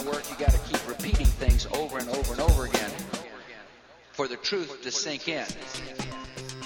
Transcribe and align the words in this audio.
of 0.00 0.06
work, 0.06 0.22
you 0.30 0.36
got 0.36 0.52
to 0.52 0.58
keep 0.58 0.86
repeating 0.88 1.26
things 1.26 1.66
over 1.74 1.98
and 1.98 2.08
over 2.08 2.32
and 2.32 2.40
over 2.40 2.64
again 2.66 2.90
for 4.12 4.28
the 4.28 4.36
truth 4.36 4.82
to 4.82 4.90
sink 4.90 5.28
in, 5.28 5.46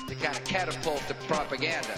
to 0.08 0.14
kind 0.16 0.36
of 0.36 0.44
catapult 0.44 1.02
the 1.08 1.14
propaganda. 1.26 1.94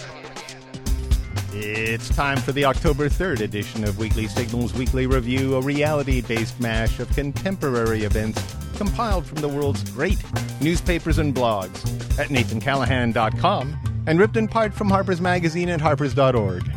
It's 1.53 2.09
time 2.09 2.37
for 2.37 2.51
the 2.51 2.65
October 2.65 3.09
3rd 3.09 3.41
edition 3.41 3.83
of 3.83 3.97
Weekly 3.97 4.27
Signals 4.27 4.73
Weekly 4.73 5.07
Review, 5.07 5.55
a 5.55 5.61
reality 5.61 6.21
based 6.21 6.59
mash 6.59 6.99
of 6.99 7.09
contemporary 7.13 8.03
events 8.03 8.41
compiled 8.75 9.25
from 9.25 9.41
the 9.41 9.47
world's 9.47 9.89
great 9.91 10.21
newspapers 10.61 11.17
and 11.17 11.33
blogs 11.33 11.83
at 12.19 12.27
nathancallahan.com 12.27 14.03
and 14.07 14.19
ripped 14.19 14.37
in 14.37 14.47
part 14.47 14.73
from 14.73 14.89
Harper's 14.89 15.21
Magazine 15.21 15.69
at 15.69 15.81
harpers.org. 15.81 16.69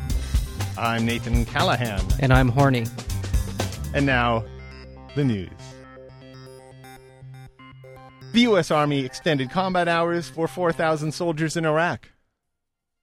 I'm 0.78 1.04
Nathan 1.04 1.44
Callahan. 1.44 2.00
And 2.20 2.32
I'm 2.32 2.48
horny. 2.48 2.86
And 3.92 4.06
now, 4.06 4.44
the 5.16 5.24
news. 5.24 5.50
The 8.32 8.42
U.S. 8.42 8.70
Army 8.70 9.04
extended 9.04 9.50
combat 9.50 9.88
hours 9.88 10.28
for 10.28 10.46
4,000 10.46 11.12
soldiers 11.12 11.56
in 11.56 11.64
Iraq. 11.64 12.08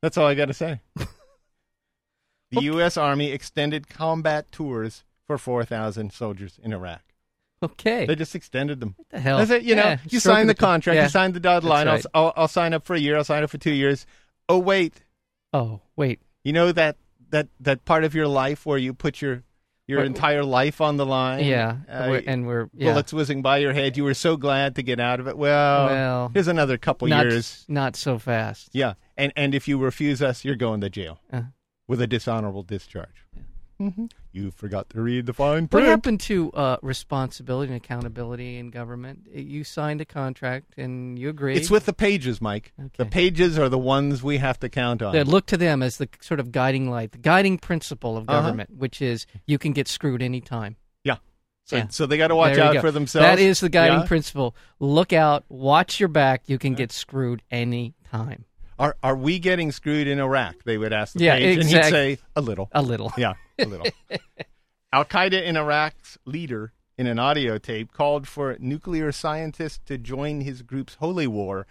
That's 0.02 0.18
all 0.18 0.26
I 0.26 0.36
got 0.36 0.46
to 0.46 0.54
say. 0.54 0.80
the 0.96 2.62
U.S. 2.62 2.96
Army 2.96 3.32
extended 3.32 3.90
combat 3.90 4.50
tours 4.52 5.04
for 5.26 5.38
4,000 5.38 6.14
soldiers 6.14 6.58
in 6.64 6.72
Iraq. 6.72 7.02
Okay. 7.62 8.06
They 8.06 8.16
just 8.16 8.36
extended 8.36 8.80
them. 8.80 8.94
What 8.96 9.10
the 9.10 9.20
hell? 9.20 9.40
That's 9.40 9.52
it. 9.52 9.64
You 9.64 9.76
know, 9.76 9.98
you 10.10 10.20
stroke 10.20 10.36
sign 10.36 10.48
the 10.48 10.54
the 10.54 10.60
contract, 10.60 10.96
Yeah. 10.96 11.04
you 11.04 11.10
sign 11.10 11.34
the 11.34 11.40
dotted 11.40 11.68
line. 11.68 11.88
I'll. 11.88 12.00
I'll, 12.14 12.34
I'll 12.38 12.48
sign 12.48 12.74
up 12.74 12.86
for 12.86 12.94
a 12.94 13.00
year. 13.00 13.18
I'll 13.18 13.24
sign 13.24 13.44
up 13.44 13.50
for 13.50 13.58
two 13.58 13.72
years. 13.72 14.06
Oh 14.48 14.60
wait, 14.60 15.02
oh, 15.54 15.82
wait. 15.96 16.22
you 16.44 16.54
know 16.54 16.72
that 16.72 16.98
that 17.32 17.48
that 17.60 17.84
part 17.84 18.04
of 18.04 18.14
your 18.14 18.28
life 18.28 18.66
where 18.66 18.78
you 18.78 18.94
put 18.94 19.22
your 19.22 19.42
your 19.88 20.00
What- 20.00 20.08
entire 20.08 20.44
life 20.44 20.82
on 20.82 20.98
the 20.98 21.06
line. 21.06 21.46
Yeah. 21.46 21.78
Uh, 21.90 22.08
we're- 22.10 22.24
and 22.28 22.46
we're 22.46 22.70
yeah. 22.74 22.92
bullets 22.92 23.14
whizzing 23.14 23.42
by 23.42 23.58
your 23.60 23.74
head. 23.74 23.96
You 23.98 24.04
were 24.04 24.14
so 24.14 24.36
glad 24.38 24.76
to 24.76 24.84
get 24.84 25.00
out 25.00 25.20
of 25.20 25.28
it. 25.28 25.38
Well, 25.38 25.86
Well, 25.88 26.32
here's 26.34 26.48
another 26.50 26.78
couple 26.78 27.08
not, 27.08 27.26
years. 27.26 27.66
not 27.70 27.96
so 27.96 28.20
fast. 28.20 28.70
Yeah, 28.74 28.94
and 29.18 29.32
and 29.36 29.56
if 29.56 29.68
you 29.68 29.78
refuse 29.78 30.22
us, 30.22 30.44
you're 30.44 30.56
going 30.58 30.82
to 30.82 30.90
jail 30.90 31.20
Uh, 31.32 31.44
with 31.88 32.02
a 32.02 32.08
dishonorable 32.08 32.64
discharge. 32.64 33.26
Mhm. 33.80 34.12
You 34.32 34.50
forgot 34.52 34.90
to 34.92 35.02
read 35.02 35.26
the 35.28 35.34
fine 35.34 35.68
print. 35.68 35.74
what 35.74 35.84
happened 35.84 36.20
to 36.22 36.52
uh, 36.54 36.78
responsibility 36.82 37.72
and 37.72 37.78
accountability 37.84 38.58
in 38.58 38.70
government? 38.72 39.28
You 39.32 39.64
signed 39.64 40.02
a 40.02 40.06
contract 40.06 40.74
and 40.78 41.18
you 41.20 41.30
agreed. 41.30 41.58
It's 41.58 41.70
with 41.70 41.86
the 41.86 41.94
pages, 41.94 42.42
Mike. 42.42 42.74
The 42.98 43.06
pages 43.06 43.58
are 43.60 43.70
the 43.70 43.78
ones 43.78 44.24
we 44.24 44.38
have 44.38 44.60
to 44.62 44.70
count 44.70 45.02
on. 45.02 45.14
They 45.14 45.24
look 45.24 45.46
to 45.48 45.58
them 45.58 45.84
as 45.84 45.98
the 45.98 46.10
sort 46.22 46.40
of 46.40 46.52
guiding 46.52 46.90
light, 46.90 47.12
the 47.12 47.18
guiding 47.20 47.58
principle 47.60 48.18
of 48.18 48.28
Uh-huh. 48.28 48.42
government, 48.42 48.72
which 48.78 49.02
is 49.02 49.26
you 49.46 49.58
can 49.60 49.74
get 49.74 49.88
screwed 49.88 50.22
anytime. 50.24 50.76
Yeah. 51.04 51.18
So, 51.66 51.78
Yeah. 51.78 51.88
so 51.90 52.06
they 52.08 52.18
got 52.18 52.30
to 52.30 52.36
watch 52.36 52.58
out 52.58 52.74
go. 52.76 52.82
for 52.82 52.92
themselves. 52.92 53.26
That 53.26 53.40
is 53.40 53.60
the 53.60 53.70
guiding 53.70 54.00
Yeah? 54.00 54.06
principle. 54.08 54.56
Look 54.80 55.14
out, 55.14 55.46
watch 55.50 56.00
your 56.00 56.10
back. 56.10 56.44
You 56.48 56.58
can 56.58 56.74
get 56.74 56.92
screwed 56.92 57.44
anytime. 57.52 58.46
Are 58.80 58.96
are 59.02 59.16
we 59.16 59.40
getting 59.40 59.72
screwed 59.72 60.08
in 60.08 60.20
Iraq? 60.20 60.64
They 60.64 60.78
would 60.78 60.94
ask 60.94 61.14
the 61.14 61.24
Yeah, 61.24 61.36
page, 61.38 61.54
and 61.58 61.64
exact- 61.64 61.86
he'd 61.86 61.92
say 61.92 62.18
a 62.36 62.42
little. 62.42 62.70
A 62.74 62.82
little. 62.82 63.12
Yeah, 63.18 63.34
a 63.60 63.66
little. 63.66 63.88
Al 64.94 65.06
Qaeda 65.06 65.44
in 65.44 65.58
Iraq's 65.58 66.18
leader, 66.26 66.74
in 66.98 67.08
an 67.08 67.20
audio 67.20 67.58
tape, 67.58 67.92
called 67.92 68.28
for 68.28 68.56
nuclear 68.60 69.12
scientists 69.12 69.80
to 69.86 69.98
join 69.98 70.42
his 70.42 70.62
group's 70.62 70.96
holy 70.96 71.28
war, 71.28 71.66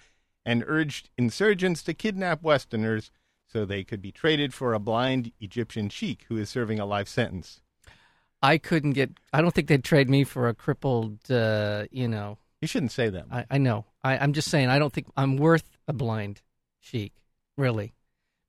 and 0.45 0.63
urged 0.67 1.11
insurgents 1.17 1.83
to 1.85 1.95
kidnap 1.95 2.43
Westerners 2.43 3.11
so 3.47 3.65
they 3.65 3.85
could 3.85 4.03
be 4.03 4.13
traded 4.13 4.53
for 4.53 4.75
a 4.75 4.79
blind 4.79 5.33
Egyptian 5.41 5.89
sheik 5.89 6.25
who 6.29 6.37
is 6.37 6.51
serving 6.51 6.79
a 6.81 6.85
life 6.87 7.09
sentence. 7.09 7.61
I 8.43 8.59
couldn't 8.59 8.93
get. 8.93 9.11
I 9.33 9.41
don't 9.41 9.55
think 9.55 9.69
they'd 9.69 9.83
trade 9.85 10.11
me 10.11 10.25
for 10.25 10.49
a 10.49 10.55
crippled. 10.55 11.31
Uh, 11.31 11.85
you 11.91 12.07
know, 12.09 12.39
You 12.61 12.69
shouldn't 12.69 12.93
say 12.93 13.09
that. 13.11 13.27
I, 13.31 13.47
I 13.51 13.59
know. 13.59 13.87
I, 14.05 14.19
I'm 14.19 14.33
just 14.35 14.51
saying. 14.51 14.69
I 14.69 14.79
don't 14.79 14.93
think 14.93 15.07
I'm 15.17 15.37
worth 15.37 15.65
a 15.89 15.93
blind 15.93 16.43
sheik. 16.87 17.13
Really, 17.59 17.95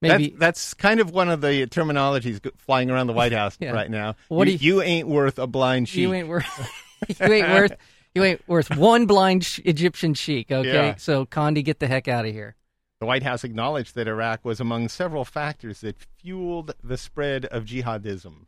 maybe. 0.02 0.30
That's, 0.30 0.40
that's 0.40 0.74
kind 0.74 1.00
of 1.00 1.12
one 1.12 1.30
of 1.30 1.42
the 1.42 1.66
terminologies 1.68 2.40
flying 2.58 2.90
around 2.90 3.08
the 3.08 3.14
White 3.14 3.32
House 3.42 3.58
Yeah. 3.60 3.72
right 3.72 3.90
now. 3.90 4.16
What 4.28 4.48
you, 4.48 4.58
do 4.58 4.66
you- 4.66 4.76
you 4.76 4.82
ain't 4.82 5.08
worth 5.08 5.40
a 5.40 5.48
blind 5.48 5.90
sheik. 5.90 6.02
you 6.02 6.14
ain't 6.14 6.28
worth. 6.28 6.46
you 7.20 7.34
ain't 7.34 7.50
worth. 7.50 7.74
You 8.16 8.24
ain't 8.24 8.48
worth 8.48 8.76
one 8.76 9.06
blind 9.06 9.46
sh- 9.46 9.60
Egyptian 9.66 10.14
sheik. 10.16 10.52
Okay, 10.52 10.74
Yeah. 10.74 10.96
so 10.96 11.26
Condi, 11.26 11.64
get 11.64 11.80
the 11.80 11.88
heck 11.88 12.08
out 12.08 12.26
of 12.26 12.34
here. 12.34 12.56
The 13.00 13.06
White 13.06 13.22
House 13.22 13.44
acknowledged 13.44 13.94
that 13.94 14.08
Iraq 14.08 14.44
was 14.44 14.60
among 14.60 14.90
several 14.90 15.24
factors 15.24 15.82
that 15.82 15.98
fueled 16.18 16.74
the 16.84 16.98
spread 16.98 17.46
of 17.46 17.66
jihadism, 17.66 18.48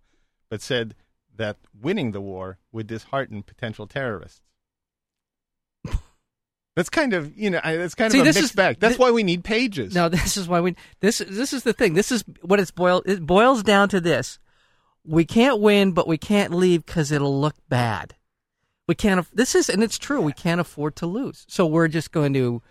but 0.50 0.62
said 0.64 0.96
that 1.36 1.58
winning 1.80 2.12
the 2.14 2.20
war 2.22 2.58
would 2.72 2.88
dishearten 2.88 3.44
potential 3.44 3.86
terrorists. 3.86 4.42
That's 6.80 6.90
kind 6.90 7.12
of 7.12 7.38
you 7.38 7.50
know 7.50 7.60
that's 7.62 7.94
kind 7.94 8.10
See, 8.10 8.20
of 8.20 8.24
a 8.24 8.28
mixed 8.28 8.42
is- 8.42 8.52
bag. 8.54 8.80
That's 8.80 8.96
thi- 8.96 9.02
why 9.02 9.12
we 9.12 9.22
need 9.22 9.44
pages. 9.44 9.94
No, 9.94 10.08
this 10.08 10.38
is 10.38 10.48
why 10.48 10.62
we. 10.62 10.78
This 11.02 11.18
this 11.18 11.52
is 11.52 11.64
the 11.64 11.74
thing. 11.74 11.94
This 11.94 12.10
is 12.10 12.24
what 12.42 12.58
it's 12.62 12.72
boiled. 12.72 13.04
It 13.06 13.26
boils 13.26 13.64
down 13.64 13.90
to 13.90 14.00
this: 14.00 14.40
we 15.04 15.26
can't 15.26 15.60
win, 15.60 15.92
but 15.92 16.08
we 16.08 16.18
can't 16.18 16.54
leave 16.54 16.86
because 16.86 17.12
it'll 17.12 17.38
look 17.38 17.56
bad. 17.68 18.16
We 18.88 18.96
can't. 18.96 19.28
This 19.36 19.56
is, 19.56 19.68
and 19.68 19.84
it's 19.84 19.98
true. 19.98 20.22
We 20.22 20.32
can't 20.32 20.62
afford 20.62 20.96
to 20.96 21.06
lose. 21.06 21.46
So 21.50 21.66
we're 21.66 21.90
just 21.90 22.14
going 22.14 22.34
to, 22.36 22.62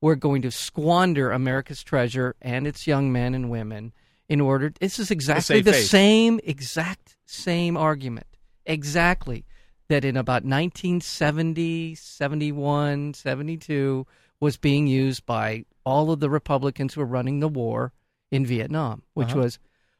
we're 0.00 0.16
going 0.16 0.42
to 0.42 0.50
squander 0.50 1.30
America's 1.30 1.84
treasure 1.84 2.34
and 2.42 2.66
its 2.66 2.88
young 2.88 3.12
men 3.12 3.32
and 3.32 3.48
women 3.48 3.92
in 4.28 4.40
order. 4.40 4.72
This 4.80 4.98
is 4.98 5.12
exactly 5.12 5.60
the 5.60 5.72
face. 5.72 5.88
same, 5.88 6.40
exact 6.42 7.16
same 7.26 7.76
argument. 7.76 8.26
Exactly 8.66 9.44
that 9.92 10.04
in 10.06 10.16
about 10.16 10.42
1970, 10.44 11.94
71, 11.94 13.14
72 13.14 14.06
was 14.40 14.56
being 14.56 14.86
used 14.86 15.24
by 15.26 15.64
all 15.84 16.10
of 16.10 16.20
the 16.20 16.30
Republicans 16.30 16.94
who 16.94 17.00
were 17.00 17.06
running 17.06 17.40
the 17.40 17.48
war 17.48 17.92
in 18.30 18.46
Vietnam, 18.46 19.02
which 19.14 19.28
Uh-huh. 19.30 19.40
was 19.40 19.58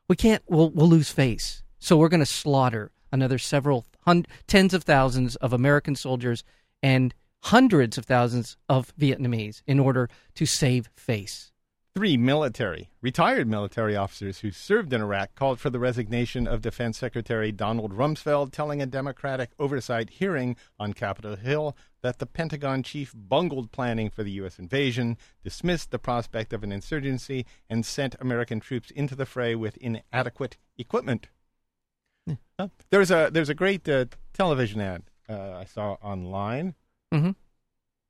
we 0.08 0.16
can't 0.16 0.42
we'll, 0.48 0.70
we'll 0.70 0.88
lose 0.88 1.10
face. 1.10 1.62
So 1.78 1.96
we're 1.96 2.08
going 2.08 2.20
to 2.20 2.26
slaughter 2.26 2.90
another 3.12 3.38
several 3.38 3.84
hun- 4.00 4.26
tens 4.46 4.72
of 4.74 4.84
thousands 4.84 5.36
of 5.36 5.52
American 5.52 5.94
soldiers 5.94 6.42
and 6.82 7.14
hundreds 7.40 7.98
of 7.98 8.04
thousands 8.06 8.56
of 8.68 8.92
Vietnamese 8.96 9.62
in 9.66 9.78
order 9.78 10.08
to 10.36 10.46
save 10.46 10.88
face. 10.96 11.51
Three 11.94 12.16
military, 12.16 12.88
retired 13.02 13.46
military 13.46 13.94
officers 13.94 14.38
who 14.38 14.50
served 14.50 14.94
in 14.94 15.02
Iraq 15.02 15.34
called 15.34 15.60
for 15.60 15.68
the 15.68 15.78
resignation 15.78 16.46
of 16.46 16.62
Defense 16.62 16.96
Secretary 16.96 17.52
Donald 17.52 17.92
Rumsfeld, 17.92 18.50
telling 18.50 18.80
a 18.80 18.86
Democratic 18.86 19.50
oversight 19.58 20.08
hearing 20.08 20.56
on 20.80 20.94
Capitol 20.94 21.36
Hill 21.36 21.76
that 22.00 22.18
the 22.18 22.24
Pentagon 22.24 22.82
chief 22.82 23.12
bungled 23.14 23.72
planning 23.72 24.08
for 24.08 24.22
the 24.22 24.30
U.S. 24.32 24.58
invasion, 24.58 25.18
dismissed 25.44 25.90
the 25.90 25.98
prospect 25.98 26.54
of 26.54 26.64
an 26.64 26.72
insurgency, 26.72 27.44
and 27.68 27.84
sent 27.84 28.16
American 28.20 28.58
troops 28.58 28.90
into 28.90 29.14
the 29.14 29.26
fray 29.26 29.54
with 29.54 29.76
inadequate 29.76 30.56
equipment. 30.78 31.28
Uh, 32.58 32.68
There's 32.88 33.10
a 33.10 33.28
there's 33.30 33.50
a 33.50 33.54
great 33.54 33.86
uh, 33.86 34.06
television 34.32 34.80
ad 34.80 35.02
uh, 35.28 35.56
I 35.58 35.64
saw 35.66 35.98
online. 36.00 36.74
Mhm. 37.12 37.34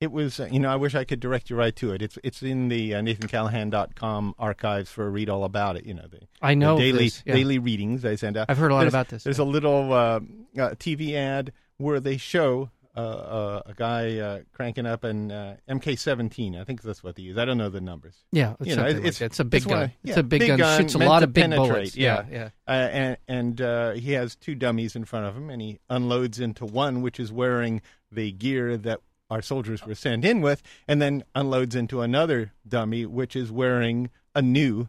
It 0.02 0.10
was, 0.10 0.40
uh, 0.40 0.48
you 0.50 0.58
know, 0.58 0.68
I 0.68 0.74
wish 0.76 0.94
I 0.96 1.04
could 1.04 1.20
direct 1.20 1.48
you 1.48 1.54
right 1.56 1.74
to 1.76 1.92
it. 1.92 2.02
It's 2.02 2.18
it's 2.24 2.42
in 2.42 2.68
the 2.68 2.94
uh, 2.96 3.02
NathanCallahan.com 3.02 4.34
archives 4.38 4.90
for 4.90 5.06
a 5.06 5.10
read 5.10 5.28
all 5.28 5.44
about 5.44 5.76
it. 5.76 5.86
You 5.86 5.94
know, 5.94 6.06
the, 6.10 6.20
I 6.40 6.54
know 6.54 6.76
the 6.76 6.82
daily 6.92 7.04
this, 7.04 7.22
yeah. 7.24 7.34
daily 7.34 7.58
readings 7.60 8.02
they 8.02 8.16
send 8.16 8.36
out. 8.36 8.46
I've 8.48 8.58
heard 8.58 8.70
a 8.70 8.74
lot 8.74 8.80
There's- 8.80 8.92
about 8.92 9.08
this. 9.08 9.24
There's 9.24 9.38
a 9.38 9.44
little 9.44 9.92
uh, 9.92 9.96
uh, 9.96 10.70
TV 10.74 11.14
ad 11.14 11.52
where 11.76 12.00
they 12.00 12.16
show 12.16 12.70
uh, 12.96 13.00
uh, 13.00 13.62
a 13.66 13.74
guy 13.74 14.18
uh, 14.18 14.40
cranking 14.52 14.86
up 14.86 15.04
an 15.04 15.30
uh, 15.30 15.56
MK17. 15.68 16.60
I 16.60 16.64
think 16.64 16.82
that's 16.82 17.02
what 17.02 17.14
they 17.16 17.22
use. 17.22 17.38
I 17.38 17.44
don't 17.44 17.56
know 17.58 17.70
the 17.70 17.80
numbers. 17.80 18.14
yeah, 18.32 18.54
it's, 18.60 18.68
you 18.70 18.76
know, 18.76 18.86
it's- 18.86 19.20
like 19.20 19.26
it's 19.26 19.40
a 19.40 19.44
big 19.44 19.64
gun. 19.66 19.84
of- 19.84 19.90
it's 20.04 20.16
yeah, 20.16 20.18
a 20.18 20.22
big, 20.22 20.40
big 20.40 20.48
gun. 20.48 20.58
gun 20.58 20.80
Shoots 20.80 20.94
a 20.94 20.98
lot 20.98 21.22
of 21.22 21.32
big 21.32 21.44
penetrate, 21.44 21.68
bullets. 21.70 21.96
yeah. 21.96 22.24
yeah. 22.30 22.48
Uh, 22.66 22.70
and 22.72 23.16
and 23.28 23.60
uh, 23.60 23.92
he 23.92 24.12
has 24.12 24.34
two 24.36 24.54
dummies 24.56 24.96
in 24.96 25.04
front 25.04 25.26
of 25.26 25.36
him, 25.36 25.48
and 25.48 25.62
he 25.62 25.78
unloads 25.88 26.40
into 26.40 26.64
one, 26.66 27.02
which 27.02 27.18
is 27.20 27.30
wearing 27.32 27.80
the 28.10 28.32
gear 28.32 28.76
that 28.76 29.00
our 29.32 29.42
soldiers 29.42 29.84
were 29.86 29.94
sent 29.96 30.24
in 30.24 30.40
with, 30.40 30.62
and 30.86 31.00
then 31.02 31.24
unloads 31.34 31.74
into 31.74 32.00
another 32.02 32.52
dummy, 32.66 33.06
which 33.06 33.34
is 33.34 33.50
wearing 33.50 34.10
a 34.34 34.42
new, 34.42 34.88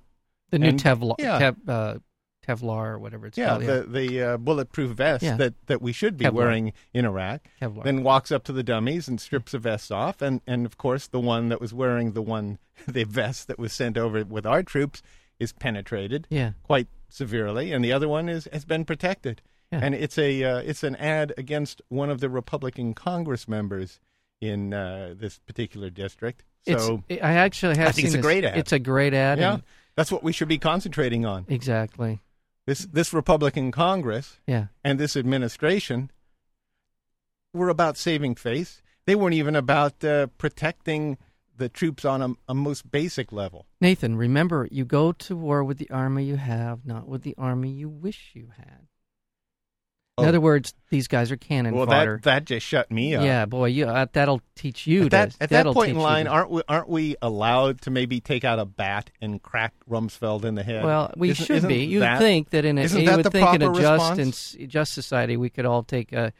The 0.51 0.59
new 0.59 0.67
And- 0.69 0.79
Tevlar, 0.79 1.15
yeah. 1.19 1.39
Tev, 1.39 1.55
uh, 1.67 1.99
Tevlar 2.45 2.87
or 2.93 2.99
whatever 2.99 3.25
it's 3.27 3.37
yeah, 3.37 3.49
called. 3.51 3.63
the 3.63 3.83
the 3.87 4.21
uh, 4.21 4.37
bulletproof 4.37 4.91
vest 4.97 5.23
Yeah. 5.23 5.37
that, 5.37 5.53
that 5.67 5.81
we 5.81 5.93
should 5.93 6.17
be 6.17 6.25
Kevlar. 6.25 6.33
wearing 6.33 6.73
in 6.93 7.05
Iraq. 7.05 7.47
Kevlar. 7.61 7.83
Then 7.85 8.03
walks 8.03 8.31
up 8.33 8.43
to 8.45 8.51
the 8.51 8.63
dummies 8.63 9.07
and 9.07 9.19
strips 9.21 9.53
the 9.53 9.59
vests 9.59 9.89
off, 9.91 10.21
and 10.21 10.41
and 10.45 10.65
of 10.65 10.77
course 10.77 11.07
the 11.07 11.21
one 11.21 11.47
that 11.49 11.61
was 11.61 11.73
wearing 11.73 12.11
the 12.11 12.21
one 12.21 12.59
the 12.87 13.05
vest 13.05 13.47
that 13.47 13.57
was 13.57 13.71
sent 13.71 13.97
over 13.97 14.25
with 14.25 14.45
our 14.45 14.61
troops 14.61 15.01
is 15.39 15.53
penetrated. 15.53 16.27
yeah. 16.29 16.51
quite 16.63 16.87
severely, 17.09 17.71
and 17.71 17.83
the 17.85 17.93
other 17.93 18.09
one 18.09 18.27
is 18.27 18.47
has 18.51 18.65
been 18.65 18.83
protected. 18.85 19.41
Yeah. 19.71 19.79
And 19.81 19.95
it's 19.95 20.17
a 20.17 20.43
uh, 20.43 20.57
it's 20.59 20.83
an 20.83 20.95
ad 20.97 21.33
against 21.37 21.81
one 21.89 22.09
of 22.09 22.19
the 22.19 22.29
Republican 22.29 22.93
Congress 22.93 23.47
members 23.47 23.99
in 24.49 24.73
uh, 24.73 25.13
this 25.17 25.39
particular 25.39 25.89
district. 25.89 26.43
So 26.67 27.03
it's, 27.09 27.21
I 27.23 27.33
actually 27.33 27.77
have 27.77 27.89
I 27.89 27.91
think 27.91 27.95
seen 27.95 28.05
it's 28.07 28.13
a 28.15 28.17
this. 28.17 28.25
great 28.25 28.45
ad. 28.45 28.57
It's 28.57 28.71
a 28.71 28.79
great 28.79 29.13
ad. 29.13 29.39
yeah, 29.39 29.53
and- 29.55 29.63
that's 29.95 30.11
what 30.11 30.23
we 30.23 30.31
should 30.31 30.47
be 30.47 30.57
concentrating 30.57 31.25
on. 31.25 31.45
exactly. 31.47 32.19
This 32.65 32.79
this 32.85 33.13
Republican 33.13 33.71
Congress 33.71 34.39
Yeah. 34.47 34.67
and 34.83 34.99
this 34.99 35.15
administration 35.17 36.09
were 37.53 37.69
about 37.69 37.97
saving 37.97 38.35
face. 38.35 38.81
They 39.05 39.15
weren't 39.15 39.35
even 39.35 39.55
about 39.55 40.03
uh, 40.03 40.27
protecting 40.37 41.17
the 41.55 41.69
troops 41.69 42.05
on 42.05 42.21
a, 42.21 42.29
a 42.47 42.53
most 42.55 42.89
basic 42.89 43.31
level. 43.31 43.67
Nathan, 43.81 44.15
remember, 44.15 44.67
you 44.71 44.85
go 44.85 45.11
to 45.11 45.35
war 45.35 45.63
with 45.63 45.77
the 45.77 45.89
army 45.91 46.23
you 46.23 46.37
have, 46.37 46.85
not 46.85 47.07
with 47.07 47.21
the 47.23 47.35
army 47.37 47.69
you 47.69 47.89
wish 47.89 48.31
you 48.33 48.47
had. 48.57 48.87
In 50.19 50.25
Oh. 50.25 50.27
other 50.27 50.39
words, 50.39 50.75
these 50.91 51.07
guys 51.07 51.31
are 51.31 51.37
cannon 51.37 51.73
well, 51.73 51.87
fodder. 51.87 52.17
that 52.17 52.41
that 52.41 52.45
just 52.45 52.63
shut 52.67 52.91
me 52.91 53.15
up. 53.15 53.23
yeah, 53.23 53.45
boy, 53.45 53.65
you 53.65 53.85
uh, 53.87 54.05
that'll 54.13 54.41
teach 54.55 54.85
you. 54.85 55.05
At 55.05 55.11
that, 55.11 55.31
to, 55.31 55.43
at 55.43 55.49
that 55.49 55.65
point 55.65 55.89
in 55.91 55.97
line, 55.97 56.25
to- 56.25 56.31
aren't 56.31 56.51
we 56.51 56.61
aren't 56.67 56.87
we 56.87 57.15
allowed 57.19 57.81
to 57.81 57.89
maybe 57.89 58.19
take 58.19 58.43
out 58.43 58.59
a 58.59 58.65
bat 58.65 59.09
and 59.21 59.41
crack 59.41 59.73
Rumsfeld 59.89 60.45
in 60.45 60.53
the 60.53 60.61
head? 60.61 60.83
Well, 60.83 61.11
we 61.17 61.31
Isn't- 61.31 61.45
should 61.47 61.55
isn't 61.57 61.67
be. 61.67 61.85
You'd 61.85 62.01
that- 62.01 62.19
think 62.19 62.51
that 62.51 62.63
in 62.63 62.77
a 62.77 62.81
isn't 62.81 63.01
you 63.01 63.07
that 63.07 63.15
would 63.17 63.25
the 63.25 63.31
think 63.31 63.55
in 63.55 63.61
a 63.63 63.73
just 63.73 63.79
response? 63.79 64.55
just 64.67 64.93
society 64.93 65.35
we 65.35 65.49
could 65.49 65.65
all 65.65 65.81
take 65.81 66.13
a 66.13 66.31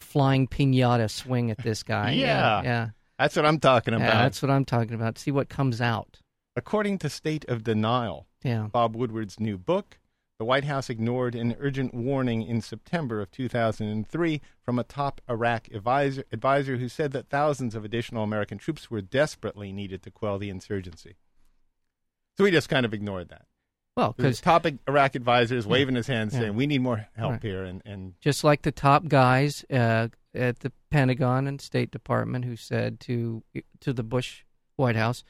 flying 0.00 0.46
pinata 0.46 1.10
swing 1.10 1.50
at 1.50 1.56
this 1.58 1.82
guy. 1.82 2.10
Yeah. 2.24 2.62
yeah, 2.62 2.88
That's 3.18 3.36
what 3.36 3.46
I'm 3.46 3.58
talking 3.58 3.94
yeah. 3.94 4.00
about. 4.00 4.22
That's 4.24 4.42
what 4.42 4.50
I'm 4.50 4.66
talking 4.66 4.92
about. 4.94 5.16
See 5.18 5.30
what 5.30 5.48
comes 5.48 5.80
out. 5.80 6.18
According 6.56 6.98
to 6.98 7.08
State 7.08 7.46
of 7.48 7.64
Denial, 7.64 8.26
Yeah. 8.42 8.68
Bob 8.70 8.94
Woodward's 8.96 9.40
new 9.40 9.56
book, 9.56 9.98
the 10.44 10.48
White 10.48 10.64
House 10.64 10.90
ignored 10.90 11.34
an 11.34 11.56
urgent 11.58 11.94
warning 11.94 12.42
in 12.42 12.60
September 12.60 13.22
of 13.22 13.30
2003 13.30 14.42
from 14.62 14.78
a 14.78 14.84
top 14.84 15.22
Iraq 15.26 15.68
advisor, 15.72 16.24
advisor 16.32 16.76
who 16.76 16.86
said 16.90 17.12
that 17.12 17.30
thousands 17.30 17.74
of 17.74 17.82
additional 17.82 18.22
American 18.22 18.58
troops 18.58 18.90
were 18.90 19.00
desperately 19.00 19.72
needed 19.72 20.02
to 20.02 20.10
quell 20.10 20.38
the 20.38 20.50
insurgency. 20.50 21.16
So 22.36 22.44
we 22.44 22.50
just 22.50 22.68
kind 22.68 22.84
of 22.84 22.92
ignored 22.92 23.30
that. 23.30 23.46
Well, 23.96 24.12
because 24.14 24.38
top 24.42 24.66
Iraq 24.86 25.14
advisor 25.14 25.56
is 25.56 25.66
waving 25.66 25.94
his 25.94 26.08
hand 26.08 26.30
Yeah. 26.30 26.40
saying, 26.40 26.56
we 26.56 26.66
need 26.66 26.82
more 26.82 27.06
help 27.16 27.32
Right. 27.32 27.42
here. 27.42 27.64
And, 27.64 27.80
and 27.86 28.12
just 28.20 28.44
like 28.44 28.60
the 28.62 28.72
top 28.72 29.08
guys 29.08 29.64
uh, 29.72 30.08
at 30.34 30.58
the 30.60 30.72
Pentagon 30.90 31.46
and 31.46 31.58
State 31.58 31.90
Department 31.90 32.44
who 32.44 32.56
said 32.56 33.00
to 33.00 33.42
to 33.80 33.94
the 33.94 34.02
Bush 34.02 34.42
White 34.76 34.96
House, 34.96 35.24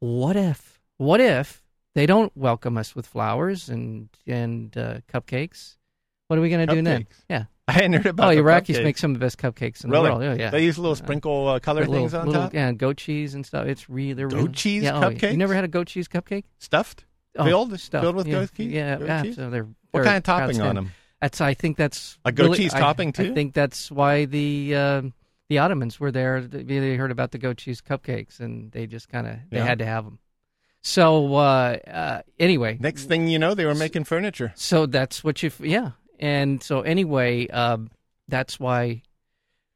"What 0.00 0.36
if? 0.36 0.82
What 0.98 1.18
if 1.22 1.62
they 1.94 2.06
don't 2.06 2.34
welcome 2.36 2.76
us 2.78 2.94
with 2.94 3.06
flowers 3.06 3.68
and 3.68 4.08
and 4.26 4.76
uh, 4.76 4.98
cupcakes? 5.12 5.76
What 6.28 6.38
are 6.38 6.42
we 6.42 6.48
going 6.50 6.66
to 6.66 6.74
do 6.74 6.82
then?" 6.82 7.06
Yeah. 7.28 7.44
I 7.68 7.72
hadn't 7.72 7.92
heard 7.92 8.06
about 8.06 8.34
Oh, 8.34 8.36
Iraqis 8.36 8.74
cupcakes. 8.76 8.82
make 8.82 8.98
some 8.98 9.12
of 9.12 9.20
the 9.20 9.24
best 9.24 9.38
cupcakes 9.38 9.84
in 9.84 9.90
Really? 9.90 10.08
the 10.10 10.16
world. 10.16 10.22
Oh, 10.24 10.34
yeah. 10.42 10.50
They 10.50 10.64
use 10.64 10.76
little 10.76 10.96
sprinkle 10.96 11.46
uh, 11.46 11.60
color 11.60 11.82
Little- 11.82 11.94
things 11.94 12.14
on 12.14 12.26
little- 12.26 12.42
top? 12.42 12.54
Yeah, 12.54 12.66
and 12.66 12.76
goat 12.78 12.96
cheese 12.96 13.34
and 13.34 13.46
stuff. 13.46 13.66
It's 13.66 13.88
really 13.88 14.12
they're 14.14 14.26
Goat 14.28 14.36
really, 14.36 14.52
cheese 14.52 14.82
yeah, 14.82 15.04
oh, 15.04 15.10
You 15.10 15.36
never 15.36 15.54
had 15.54 15.62
a 15.62 15.68
goat 15.68 15.86
cheese 15.86 16.08
cupcake? 16.08 16.44
Stuffed? 16.58 17.04
Oh, 17.38 17.44
Filled? 17.44 17.78
stuffed, 17.78 18.02
Filled 18.02 18.16
with 18.16 18.26
yeah, 18.26 18.32
goat 18.40 18.50
cheese? 18.56 18.72
Yeah, 18.72 18.96
Goat 18.96 19.06
yeah. 19.06 19.22
cheese? 19.22 19.36
So 19.36 19.50
they're 19.50 19.68
What 19.92 20.02
kind 20.02 20.16
of 20.16 20.24
topping 20.24 20.60
on 20.60 20.74
them? 20.74 20.90
That's 21.20 21.40
I 21.40 21.54
think 21.54 21.76
that's 21.76 22.18
A 22.24 22.32
goat 22.32 22.44
really- 22.44 22.56
cheese 22.58 22.74
I- 22.74 22.80
topping, 22.80 23.12
too. 23.12 23.30
I 23.30 23.34
think 23.34 23.54
that's 23.54 23.88
why 23.88 24.24
the 24.24 24.74
uh, 24.74 25.02
the 25.48 25.58
Ottomans 25.58 26.00
were 26.00 26.10
there. 26.10 26.40
They 26.40 26.96
heard 26.96 27.12
about 27.12 27.30
the 27.30 27.38
goat 27.38 27.58
cheese 27.58 27.80
cupcakes 27.80 28.40
and 28.40 28.72
they 28.72 28.88
just 28.88 29.08
kind 29.08 29.28
of 29.28 29.36
they 29.50 29.58
Yeah. 29.58 29.64
had 29.64 29.78
to 29.78 29.86
have 29.86 30.04
them. 30.06 30.18
So 30.82 31.34
uh, 31.34 31.76
uh, 31.86 32.22
anyway, 32.38 32.78
Next 32.80 33.04
thing 33.04 33.28
you 33.28 33.38
know, 33.38 33.54
they 33.54 33.66
were 33.66 33.74
making 33.74 34.04
furniture. 34.04 34.52
so 34.56 34.86
that's 34.86 35.22
what 35.22 35.42
you 35.42 35.50
yeah. 35.60 35.92
And 36.18 36.62
so 36.62 36.80
anyway, 36.80 37.48
um, 37.48 37.90
that's 38.28 38.58
why 38.58 39.02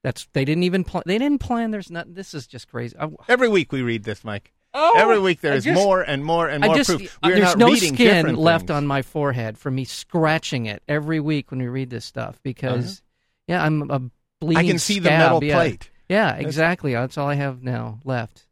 that's 0.02 0.26
they 0.32 0.44
didn't 0.44 0.64
even 0.64 0.84
plan. 0.84 1.02
They 1.06 1.18
didn't 1.18 1.40
plan. 1.40 1.70
There's 1.70 1.90
not. 1.90 2.14
This 2.14 2.34
is 2.34 2.46
just 2.46 2.68
crazy. 2.68 2.96
I, 2.98 3.08
Every 3.28 3.48
week 3.48 3.72
we 3.72 3.82
read 3.82 4.04
this, 4.04 4.24
Mike. 4.24 4.52
Oh, 4.76 4.94
Every 4.96 5.20
week 5.20 5.40
there 5.40 5.54
is 5.54 5.64
just- 5.64 5.74
more 5.74 6.02
and 6.02 6.24
more 6.24 6.48
and 6.48 6.64
more 6.64 6.74
just 6.74 6.90
proof. 6.90 7.18
We're 7.22 7.36
there's 7.36 7.56
no 7.56 7.74
skin 7.76 8.34
left 8.34 8.70
on 8.70 8.86
my 8.86 9.02
forehead 9.02 9.56
from 9.56 9.76
me 9.76 9.84
scratching 9.84 10.66
it 10.66 10.82
every 10.88 11.20
week 11.20 11.50
when 11.50 11.60
we 11.60 11.68
read 11.68 11.90
this 11.90 12.04
stuff 12.04 12.40
because 12.42 13.02
yeah, 13.46 13.64
I'm 13.64 13.82
a 13.90 14.00
bleeding. 14.40 14.56
Uh-huh. 14.56 14.58
I 14.58 14.66
can 14.66 14.78
see 14.78 14.98
the 14.98 15.10
scab, 15.10 15.18
metal 15.20 15.44
yeah. 15.44 15.54
plate. 15.54 15.90
Yeah, 16.08 16.34
exactly. 16.34 16.92
That's 16.92 17.16
all 17.16 17.28
I 17.28 17.34
have 17.34 17.62
now 17.62 18.00
left. 18.04 18.46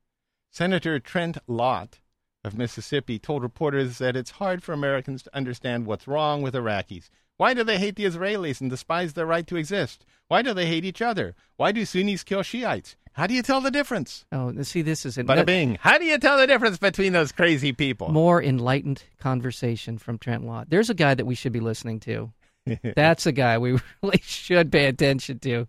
Senator 0.51 1.01
Trent 1.01 1.39
Lott 1.47 1.99
of 2.45 2.57
Mississippi 2.57 3.19
told 3.19 3.43
reporters 3.43 3.99
that 3.99 4.17
it's 4.17 4.33
hard 4.33 4.63
for 4.63 4.73
Americans 4.73 5.23
to 5.23 5.37
understand 5.37 5.87
what's 5.87 6.09
wrong 6.09 6.43
with 6.43 6.55
Iraqis. 6.55 7.09
Why 7.37 7.55
do 7.55 7.65
they 7.65 7.79
hate 7.79 7.97
the 7.97 8.05
Israelis 8.05 8.61
and 8.61 8.69
despise 8.71 9.13
their 9.15 9.27
right 9.27 9.47
to 9.47 9.57
exist? 9.57 10.05
Why 10.29 10.43
do 10.43 10.53
they 10.53 10.67
hate 10.67 10.85
each 10.85 11.03
other? 11.03 11.35
Why 11.57 11.73
do 11.73 11.85
Sunnis 11.85 12.25
kill 12.25 12.43
Shiites? 12.43 12.97
How 13.15 13.27
do 13.27 13.35
you 13.35 13.43
tell 13.43 13.61
the 13.61 13.71
difference? 13.71 14.25
Oh, 14.33 14.53
see, 14.63 14.81
this 14.83 15.05
is 15.05 15.19
Bada 15.19 15.45
bing. 15.45 15.77
How 15.81 15.99
do 15.99 16.05
you 16.05 16.19
tell 16.19 16.39
the 16.39 16.47
difference 16.47 16.79
between 16.79 17.13
those 17.13 17.31
crazy 17.33 17.73
people? 17.73 18.09
more 18.11 18.43
enlightened 18.43 19.05
conversation 19.19 19.99
from 19.99 20.19
Trent 20.19 20.45
Lott. 20.47 20.71
There's 20.71 20.89
a 20.91 20.95
guy 20.95 21.15
that 21.15 21.27
we 21.27 21.35
should 21.35 21.53
be 21.53 21.61
listening 21.61 22.01
to. 22.01 22.33
That's 22.97 23.27
a 23.27 23.33
guy 23.33 23.59
we 23.59 23.73
really 24.03 24.21
should 24.23 24.73
pay 24.73 24.87
attention 24.87 25.41
to. 25.41 25.67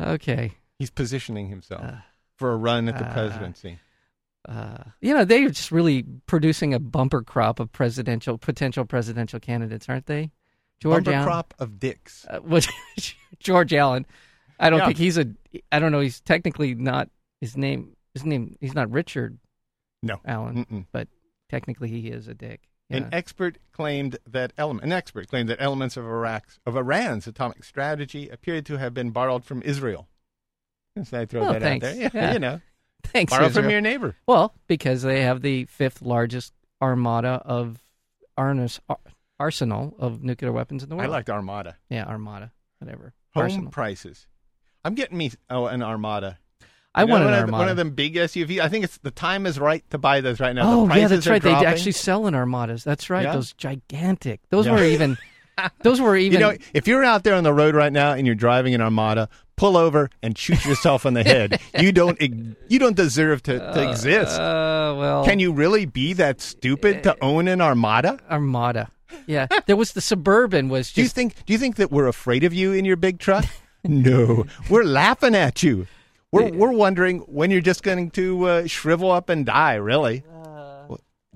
Okay. 0.00 0.52
He's 0.78 0.90
positioning 0.90 1.48
himself 1.48 1.82
Uh, 1.84 1.92
for 2.36 2.52
a 2.52 2.56
run 2.56 2.88
at 2.88 2.96
the 2.98 3.06
uh, 3.06 3.12
presidency. 3.12 3.78
Uh, 4.48 4.78
you 5.00 5.14
know, 5.14 5.24
they're 5.24 5.48
just 5.50 5.70
really 5.70 6.04
producing 6.26 6.72
a 6.74 6.78
bumper 6.78 7.22
crop 7.22 7.60
of 7.60 7.70
presidential 7.72 8.38
potential 8.38 8.84
presidential 8.84 9.38
candidates, 9.40 9.88
aren't 9.88 10.06
they? 10.06 10.30
George 10.80 11.04
Bumper 11.04 11.16
Allen. 11.16 11.26
crop 11.26 11.54
of 11.58 11.78
dicks. 11.78 12.26
Uh, 12.28 12.38
what- 12.40 12.66
George 13.38 13.72
Allen. 13.74 14.06
I 14.58 14.70
don't 14.70 14.78
Yeah. 14.80 14.86
think 14.86 14.98
he's 14.98 15.18
a. 15.18 15.26
I 15.72 15.78
don't 15.78 15.92
know. 15.92 16.00
He's 16.00 16.20
technically 16.20 16.74
not 16.74 17.08
his 17.40 17.56
name. 17.56 17.96
His 18.14 18.24
name. 18.24 18.56
He's 18.60 18.74
not 18.74 18.90
Richard 18.90 19.38
No. 20.02 20.20
Allen, 20.24 20.64
Mm-mm. 20.70 20.86
but 20.92 21.08
technically 21.50 21.88
he 21.88 22.08
is 22.08 22.28
a 22.28 22.34
dick. 22.34 22.62
An 22.92 23.08
expert 23.12 23.58
claimed 23.72 24.18
that 24.28 24.52
element, 24.58 24.84
an 24.84 24.90
expert 24.90 25.28
claimed 25.28 25.48
that 25.48 25.60
elements 25.60 25.96
of 25.96 26.04
Iraq's 26.04 26.58
of 26.66 26.76
Iran's 26.76 27.26
atomic 27.28 27.62
strategy 27.62 28.28
appeared 28.28 28.66
to 28.66 28.78
have 28.78 28.92
been 28.92 29.10
borrowed 29.10 29.44
from 29.44 29.62
Israel. 29.62 30.08
So 31.04 31.20
I 31.20 31.24
throw 31.24 31.42
Oh, 31.46 31.52
that 31.52 31.62
thanks. 31.62 31.86
out 31.86 31.94
there. 31.94 32.02
Yeah, 32.02 32.10
Yeah. 32.14 32.32
you 32.32 32.38
know, 32.40 32.60
Thanks, 33.12 33.30
borrow 33.32 33.46
Israel. 33.46 33.64
from 33.64 33.70
your 33.70 33.80
neighbor. 33.80 34.16
Well, 34.26 34.54
because 34.66 35.02
they 35.02 35.22
have 35.22 35.42
the 35.42 35.64
fifth 35.66 36.02
largest 36.02 36.52
armada 36.82 37.42
of 37.44 37.78
arnis, 38.38 38.80
ar- 38.88 38.98
arsenal 39.38 39.94
of 39.98 40.22
nuclear 40.22 40.52
weapons 40.52 40.82
in 40.82 40.88
the 40.88 40.96
world. 40.96 41.08
I 41.08 41.10
liked 41.12 41.30
Armada. 41.30 41.76
yeah, 41.88 42.04
armada, 42.06 42.52
whatever. 42.78 43.12
Home 43.34 43.42
arsenal. 43.44 43.70
prices. 43.70 44.26
I'm 44.84 44.94
getting 44.94 45.16
me 45.18 45.30
oh 45.50 45.66
an 45.66 45.82
Armada. 45.82 46.38
I 46.94 47.02
You 47.02 47.06
know, 47.06 47.12
want 47.12 47.24
one 47.26 47.32
an 47.34 47.38
of, 47.38 47.40
armada. 47.44 47.50
the- 47.52 47.58
one 47.58 47.68
of 47.68 47.76
them 47.76 47.90
big 47.90 48.14
SUVs. 48.16 48.60
I 48.60 48.68
think 48.68 48.84
it's 48.84 48.98
the 48.98 49.10
time 49.12 49.46
is 49.46 49.58
right 49.60 49.84
to 49.90 49.98
buy 49.98 50.20
those 50.20 50.40
right 50.40 50.54
now. 50.54 50.62
oh 50.72 50.88
the 50.88 50.98
yeah, 50.98 51.06
that's 51.08 51.26
right. 51.26 51.40
They 51.42 51.52
actually 51.52 51.92
sell 51.92 52.26
in 52.26 52.34
armadas. 52.34 52.82
That's 52.82 53.08
right. 53.10 53.22
Yeah. 53.24 53.34
Those 53.34 53.52
gigantic. 53.52 54.40
Those 54.50 54.66
Yeah. 54.66 54.72
were 54.72 54.84
even. 54.84 55.16
those 55.82 56.00
were 56.00 56.16
even. 56.16 56.40
You 56.40 56.46
know, 56.46 56.56
if 56.74 56.86
you're 56.88 57.04
out 57.04 57.24
there 57.24 57.34
on 57.34 57.44
the 57.44 57.52
road 57.52 57.74
right 57.74 57.92
now 57.92 58.12
and 58.12 58.26
you're 58.26 58.34
driving 58.34 58.74
an 58.74 58.80
Armada, 58.80 59.28
pull 59.56 59.76
over 59.76 60.08
and 60.22 60.36
shoot 60.36 60.64
yourself 60.64 61.04
in 61.04 61.14
the 61.14 61.22
head. 61.22 61.60
You 61.78 61.92
don't 61.92 62.20
you 62.20 62.78
don't 62.78 62.96
deserve 62.96 63.42
to, 63.44 63.58
to 63.58 63.90
exist. 63.90 64.38
Uh, 64.38 64.94
well, 64.98 65.24
Can 65.24 65.38
you 65.38 65.52
really 65.52 65.84
be 65.86 66.14
that 66.14 66.40
stupid 66.40 67.02
to 67.04 67.16
own 67.22 67.46
an 67.48 67.60
Armada? 67.60 68.18
Armada. 68.30 68.90
Yeah, 69.26 69.46
there 69.66 69.76
was 69.76 69.92
the 69.92 70.00
suburban 70.00 70.68
was 70.68 70.92
Do 70.92 71.02
you 71.02 71.08
think 71.08 71.44
do 71.44 71.52
you 71.52 71.58
think 71.58 71.76
that 71.76 71.90
we're 71.90 72.06
afraid 72.06 72.44
of 72.44 72.54
you 72.54 72.72
in 72.72 72.84
your 72.84 72.96
big 72.96 73.18
truck? 73.18 73.44
no, 73.84 74.46
we're 74.68 74.84
laughing 74.84 75.34
at 75.34 75.62
you. 75.62 75.86
We're 76.32 76.50
we're 76.52 76.72
wondering 76.72 77.18
when 77.20 77.50
you're 77.50 77.60
just 77.60 77.82
going 77.82 78.10
to 78.12 78.44
uh, 78.44 78.66
shrivel 78.66 79.10
up 79.10 79.28
and 79.28 79.44
die. 79.44 79.74
Really? 79.74 80.22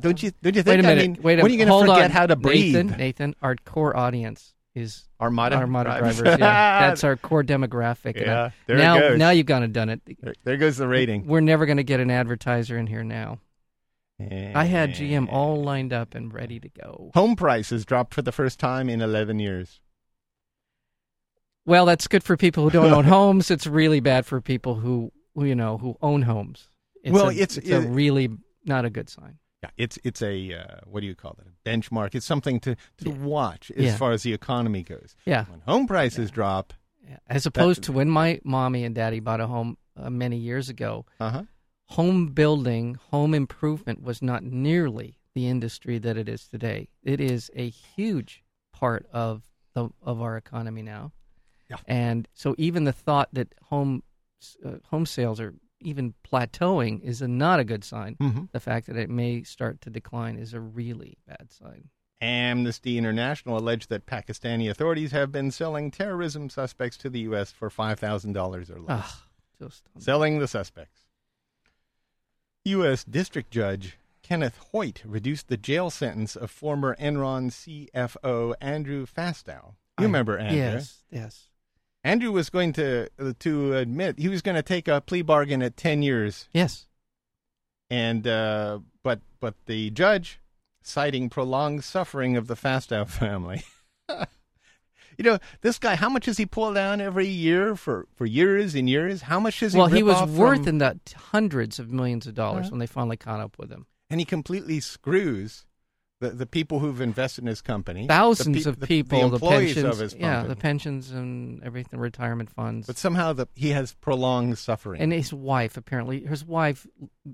Don't 0.00 0.22
you 0.22 0.32
don't 0.42 0.56
you 0.56 0.62
think? 0.62 0.76
Wait 0.76 0.80
a 0.80 0.82
minute. 0.82 1.04
I 1.04 1.06
mean, 1.08 1.18
wait 1.22 1.38
a 1.38 1.42
when 1.42 1.50
are 1.50 1.54
you 1.54 1.64
going 1.64 1.68
to 1.86 1.92
forget 1.92 2.04
on. 2.06 2.10
how 2.10 2.26
to 2.26 2.36
breathe? 2.36 2.74
Nathan, 2.74 2.98
Nathan, 2.98 3.34
our 3.42 3.54
core 3.64 3.96
audience 3.96 4.52
is 4.74 5.08
Armada, 5.20 5.56
Armada 5.56 5.90
drivers. 5.90 6.18
drivers. 6.18 6.38
yeah, 6.40 6.88
that's 6.88 7.04
our 7.04 7.16
core 7.16 7.44
demographic. 7.44 8.16
Yeah, 8.20 8.50
there 8.66 8.76
it 8.76 8.80
now, 8.80 8.98
goes. 8.98 9.18
now 9.18 9.30
you've 9.30 9.46
gone 9.46 9.62
and 9.62 9.72
done 9.72 9.88
it. 9.90 10.00
There, 10.20 10.34
there 10.42 10.56
goes 10.56 10.76
the 10.78 10.88
rating. 10.88 11.26
We're 11.28 11.40
never 11.40 11.64
going 11.64 11.76
to 11.76 11.84
get 11.84 12.00
an 12.00 12.10
advertiser 12.10 12.76
in 12.76 12.88
here 12.88 13.04
now. 13.04 13.38
I 14.20 14.64
had 14.64 14.90
GM 14.90 15.28
Eh. 15.28 15.30
all 15.30 15.62
lined 15.62 15.92
up 15.92 16.14
and 16.14 16.32
ready 16.32 16.58
to 16.60 16.68
go. 16.68 17.10
Home 17.14 17.36
prices 17.36 17.84
dropped 17.84 18.14
for 18.14 18.22
the 18.22 18.32
first 18.32 18.58
time 18.60 18.88
in 18.88 19.00
11 19.00 19.38
years. 19.40 19.80
Well, 21.66 21.86
that's 21.86 22.06
good 22.08 22.22
for 22.22 22.36
people 22.36 22.64
who 22.64 22.70
don't 22.70 22.92
own 22.92 23.04
homes. 23.06 23.50
It's 23.50 23.66
really 23.66 24.00
bad 24.00 24.26
for 24.26 24.40
people 24.40 24.74
who, 24.76 25.12
who 25.34 25.44
you 25.44 25.54
know, 25.54 25.78
who 25.78 25.96
own 26.02 26.22
homes. 26.22 26.68
It's 27.02 27.12
Well, 27.12 27.28
a, 27.28 27.32
it's- 27.32 27.56
it's 27.56 27.68
a 27.70 27.82
it- 27.82 27.88
really 27.88 28.28
not 28.64 28.84
a 28.84 28.90
good 28.90 29.08
sign. 29.08 29.38
Yeah, 29.64 29.70
it's 29.84 29.98
it's 30.04 30.22
a 30.22 30.54
uh, 30.54 30.80
what 30.86 31.00
do 31.00 31.06
you 31.06 31.14
call 31.14 31.36
it? 31.40 31.46
A 31.46 31.68
benchmark. 31.68 32.14
It's 32.14 32.26
something 32.26 32.60
to, 32.60 32.76
to 32.98 33.10
watch 33.10 33.70
as 33.76 33.84
Yeah. 33.84 33.96
far 33.96 34.12
as 34.12 34.22
the 34.22 34.32
economy 34.32 34.82
goes. 34.82 35.16
Yeah. 35.26 35.44
When 35.46 35.60
home 35.60 35.86
prices 35.86 36.30
drop, 36.30 36.72
Yeah. 37.08 37.18
As 37.28 37.46
opposed 37.46 37.82
to 37.84 37.92
when 37.92 38.08
my 38.08 38.40
mommy 38.44 38.84
and 38.84 38.94
daddy 38.94 39.20
bought 39.20 39.40
a 39.40 39.46
home 39.46 39.76
uh, 39.96 40.10
many 40.10 40.36
years 40.38 40.68
ago, 40.68 41.06
uh 41.20 41.30
huh. 41.30 41.42
home 41.86 42.28
building, 42.28 42.96
home 43.10 43.34
improvement 43.34 44.02
was 44.02 44.20
not 44.22 44.42
nearly 44.42 45.18
the 45.34 45.48
industry 45.48 45.98
that 45.98 46.16
it 46.16 46.28
is 46.28 46.46
today. 46.48 46.88
It 47.02 47.20
is 47.20 47.50
a 47.54 47.68
huge 47.68 48.42
part 48.72 49.06
of 49.12 49.42
the 49.74 49.88
of 50.02 50.20
our 50.20 50.36
economy 50.36 50.82
now. 50.82 51.12
Yeah. 51.70 51.78
And 51.86 52.28
so 52.34 52.54
even 52.58 52.84
the 52.84 52.92
thought 52.92 53.28
that 53.32 53.48
home 53.70 54.02
uh, 54.64 54.78
home 54.90 55.06
sales 55.06 55.40
are 55.40 55.54
even 55.84 56.14
plateauing 56.30 57.02
is 57.02 57.22
a, 57.22 57.28
not 57.28 57.60
a 57.60 57.64
good 57.64 57.84
sign. 57.84 58.16
Mm-hmm. 58.20 58.44
The 58.52 58.60
fact 58.60 58.86
that 58.86 58.96
it 58.96 59.10
may 59.10 59.42
start 59.42 59.80
to 59.82 59.90
decline 59.90 60.38
is 60.38 60.54
a 60.54 60.60
really 60.60 61.18
bad 61.26 61.52
sign. 61.52 61.88
Amnesty 62.20 62.96
International 62.96 63.58
alleged 63.58 63.90
that 63.90 64.06
Pakistani 64.06 64.70
authorities 64.70 65.12
have 65.12 65.30
been 65.30 65.50
selling 65.50 65.90
terrorism 65.90 66.48
suspects 66.48 66.96
to 66.98 67.10
the 67.10 67.20
U.S. 67.20 67.52
for 67.52 67.68
$5,000 67.68 68.36
or 68.70 68.80
less. 68.80 68.88
Ugh, 68.88 69.20
just 69.60 69.82
Selling 69.98 70.38
the 70.38 70.48
suspects. 70.48 71.02
U.S. 72.64 73.04
District 73.04 73.50
Judge 73.50 73.98
Kenneth 74.22 74.56
Hoyt 74.72 75.02
reduced 75.04 75.48
the 75.48 75.58
jail 75.58 75.90
sentence 75.90 76.34
of 76.34 76.50
former 76.50 76.96
Enron 76.96 77.50
CFO 77.50 78.54
Andrew 78.60 79.04
Fastow. 79.06 79.74
You 79.98 79.98
I- 79.98 80.02
remember 80.04 80.38
Andrew? 80.38 80.56
Yes, 80.56 81.02
yes. 81.10 81.48
Andrew 82.04 82.30
was 82.32 82.50
going 82.50 82.72
to 82.74 83.08
uh, 83.18 83.32
to 83.40 83.74
admit 83.74 84.18
he 84.18 84.28
was 84.28 84.42
going 84.42 84.56
to 84.56 84.62
take 84.62 84.86
a 84.88 85.00
plea 85.00 85.22
bargain 85.22 85.62
at 85.62 85.76
10 85.76 86.02
years 86.02 86.48
Yes. 86.52 86.86
and 87.90 88.26
uh, 88.26 88.80
but 89.02 89.20
but 89.40 89.54
the 89.66 89.90
judge 89.90 90.38
citing 90.82 91.28
prolonged 91.30 91.82
suffering 91.84 92.36
of 92.36 92.46
the 92.46 92.54
Fastow 92.54 93.08
family. 93.08 93.62
you 94.08 95.24
know, 95.24 95.38
this 95.62 95.78
guy, 95.78 95.94
how 95.94 96.08
much 96.10 96.24
does 96.26 96.36
he 96.36 96.44
pull 96.46 96.74
down 96.74 97.00
every 97.00 97.26
year 97.26 97.74
for, 97.76 98.06
for 98.14 98.26
years 98.26 98.74
and 98.74 98.88
years? 98.88 99.22
How 99.22 99.40
much 99.40 99.60
does 99.60 99.72
he 99.72 99.78
Well, 99.78 99.88
he 99.88 100.02
was 100.02 100.28
worth 100.30 100.60
from- 100.60 100.68
in 100.68 100.78
the 100.78 100.98
hundreds 101.32 101.78
of 101.78 101.90
millions 101.90 102.26
of 102.26 102.34
dollars 102.34 102.66
Uh-huh. 102.66 102.70
when 102.72 102.80
they 102.80 102.86
finally 102.86 103.16
caught 103.16 103.40
up 103.40 103.56
with 103.58 103.70
him. 103.70 103.86
and 104.10 104.20
he 104.20 104.26
completely 104.26 104.78
screws 104.80 105.64
the, 106.20 106.30
the 106.30 106.46
people 106.46 106.78
who've 106.78 107.00
invested 107.00 107.42
in 107.42 107.48
his 107.48 107.60
company. 107.60 108.06
Thousands 108.06 108.64
the 108.64 108.70
of 108.70 108.80
the- 108.80 108.86
people, 108.86 109.20
the, 109.20 109.28
the, 109.28 109.34
employees 109.46 109.74
pensions, 109.74 109.94
of 109.94 110.00
his 110.00 110.14
yeah, 110.14 110.44
the 110.44 110.56
pensions 110.56 111.10
and 111.10 111.62
everything, 111.62 111.98
retirement 111.98 112.50
funds, 112.50 112.86
but 112.86 112.96
somehow 112.96 113.32
the, 113.32 113.46
he 113.54 113.70
has 113.70 113.94
prolonged 113.94 114.56
suffering. 114.58 115.00
and 115.00 115.12
his 115.12 115.32
wife 115.32 115.76
apparently, 115.76 116.24
his 116.24 116.44
wife 116.44 116.86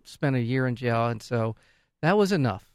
spent 0.04 0.36
a 0.36 0.40
year 0.40 0.66
in 0.66 0.76
jail, 0.76 1.06
and 1.06 1.22
so 1.22 1.56
that 2.02 2.16
was 2.16 2.32
enough. 2.32 2.66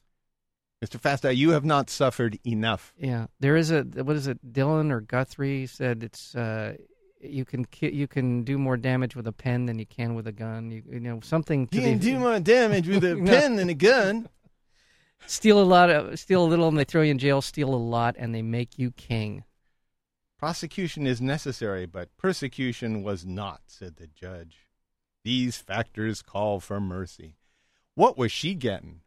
Mr. 0.83 0.99
Fastow, 0.99 1.35
you 1.35 1.51
have 1.51 1.65
not 1.65 1.89
suffered 1.89 2.37
enough. 2.45 2.93
Yeah, 2.97 3.27
there 3.39 3.55
is 3.55 3.71
a 3.71 3.81
what 3.81 4.15
is 4.15 4.27
it? 4.27 4.53
Dylan 4.53 4.91
or 4.91 5.01
Guthrie 5.01 5.65
said 5.65 6.03
it's 6.03 6.35
uh, 6.35 6.75
you 7.19 7.45
can 7.45 7.65
ki- 7.65 7.91
you 7.93 8.07
can 8.07 8.43
do 8.43 8.57
more 8.57 8.77
damage 8.77 9.15
with 9.15 9.25
a 9.25 9.31
pen 9.31 9.65
than 9.65 9.79
you 9.79 9.85
can 9.85 10.13
with 10.13 10.27
a 10.27 10.31
gun. 10.31 10.69
You, 10.69 10.83
you 10.91 10.99
know 10.99 11.21
something 11.23 11.67
You 11.71 11.81
can 11.81 11.97
the, 11.97 12.11
do 12.11 12.19
more 12.19 12.39
damage 12.39 12.87
with 12.87 13.03
a 13.03 13.15
pen 13.25 13.55
than 13.55 13.69
a 13.69 13.73
gun. 13.73 14.29
Steal 15.27 15.59
a 15.59 15.63
lot 15.63 15.89
of 15.89 16.19
steal 16.19 16.43
a 16.43 16.47
little 16.47 16.67
and 16.67 16.77
they 16.77 16.83
throw 16.83 17.01
you 17.01 17.11
in 17.11 17.17
jail. 17.19 17.41
Steal 17.41 17.73
a 17.73 17.75
lot 17.75 18.15
and 18.17 18.33
they 18.33 18.41
make 18.41 18.77
you 18.77 18.91
king. 18.91 19.43
Prosecution 20.37 21.07
is 21.07 21.21
necessary, 21.21 21.85
but 21.85 22.15
persecution 22.17 23.03
was 23.03 23.25
not, 23.25 23.61
said 23.67 23.95
the 23.95 24.07
judge. 24.07 24.67
These 25.23 25.57
factors 25.57 26.21
call 26.21 26.59
for 26.59 26.79
mercy. 26.79 27.37
What 27.95 28.17
was 28.17 28.31
she 28.31 28.53
getting? 28.53 29.01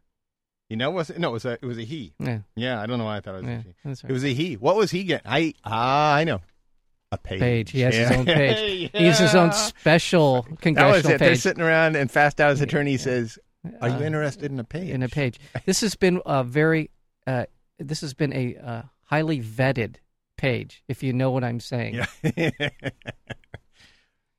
You 0.69 0.75
know, 0.77 0.91
was 0.91 1.09
it, 1.09 1.19
no, 1.19 1.29
it 1.29 1.33
was 1.33 1.45
a 1.45 1.51
it 1.53 1.63
was 1.63 1.77
a 1.77 1.83
he. 1.83 2.13
Yeah, 2.19 2.39
Yeah, 2.55 2.81
I 2.81 2.85
don't 2.85 2.97
know 2.99 3.05
why 3.05 3.17
I 3.17 3.21
thought 3.21 3.35
it 3.35 3.43
was 3.43 3.47
yeah, 3.47 3.59
a 3.59 3.61
she. 3.63 3.73
right. 3.85 4.03
It 4.09 4.13
was 4.13 4.23
a 4.25 4.33
he. 4.33 4.55
What 4.55 4.75
was 4.75 4.91
he 4.91 5.03
getting? 5.03 5.27
I 5.29 5.53
ah, 5.63 6.13
I 6.15 6.23
know. 6.25 6.41
A 7.11 7.17
page. 7.17 7.39
page. 7.39 7.71
He 7.71 7.79
has 7.81 7.95
his 7.95 8.11
own 8.11 8.25
page. 8.25 8.91
He 8.93 9.05
has 9.05 9.17
his 9.17 9.33
own 9.33 9.47
Yeah. 9.47 9.51
special 9.53 10.41
That 10.43 10.51
was 10.51 10.59
congressional 10.61 11.11
it. 11.13 11.17
They're 11.17 11.35
sitting 11.35 11.63
around, 11.63 11.95
and 11.95 12.11
Fastow's 12.11 12.61
attorney 12.61 12.97
says, 12.97 13.39
"Are 13.81 13.89
you 13.89 13.95
Uh, 13.95 14.01
interested 14.01 14.51
in 14.51 14.59
a 14.59 14.63
page?" 14.63 14.89
in 14.89 15.03
a 15.03 15.09
page. 15.09 15.39
This 15.65 15.81
has 15.81 15.95
been 15.95 16.21
a 16.25 16.43
very, 16.43 16.89
uh, 17.27 17.45
this 17.77 18.01
has 18.01 18.13
been 18.13 18.33
a 18.33 18.55
uh, 18.57 18.81
highly 19.03 19.41
vetted 19.41 19.95
page. 20.37 20.83
If 20.87 21.03
you 21.03 21.13
know 21.13 21.31
what 21.31 21.43
I'm 21.43 21.59
saying. 21.59 21.95
Yeah. 21.95 22.49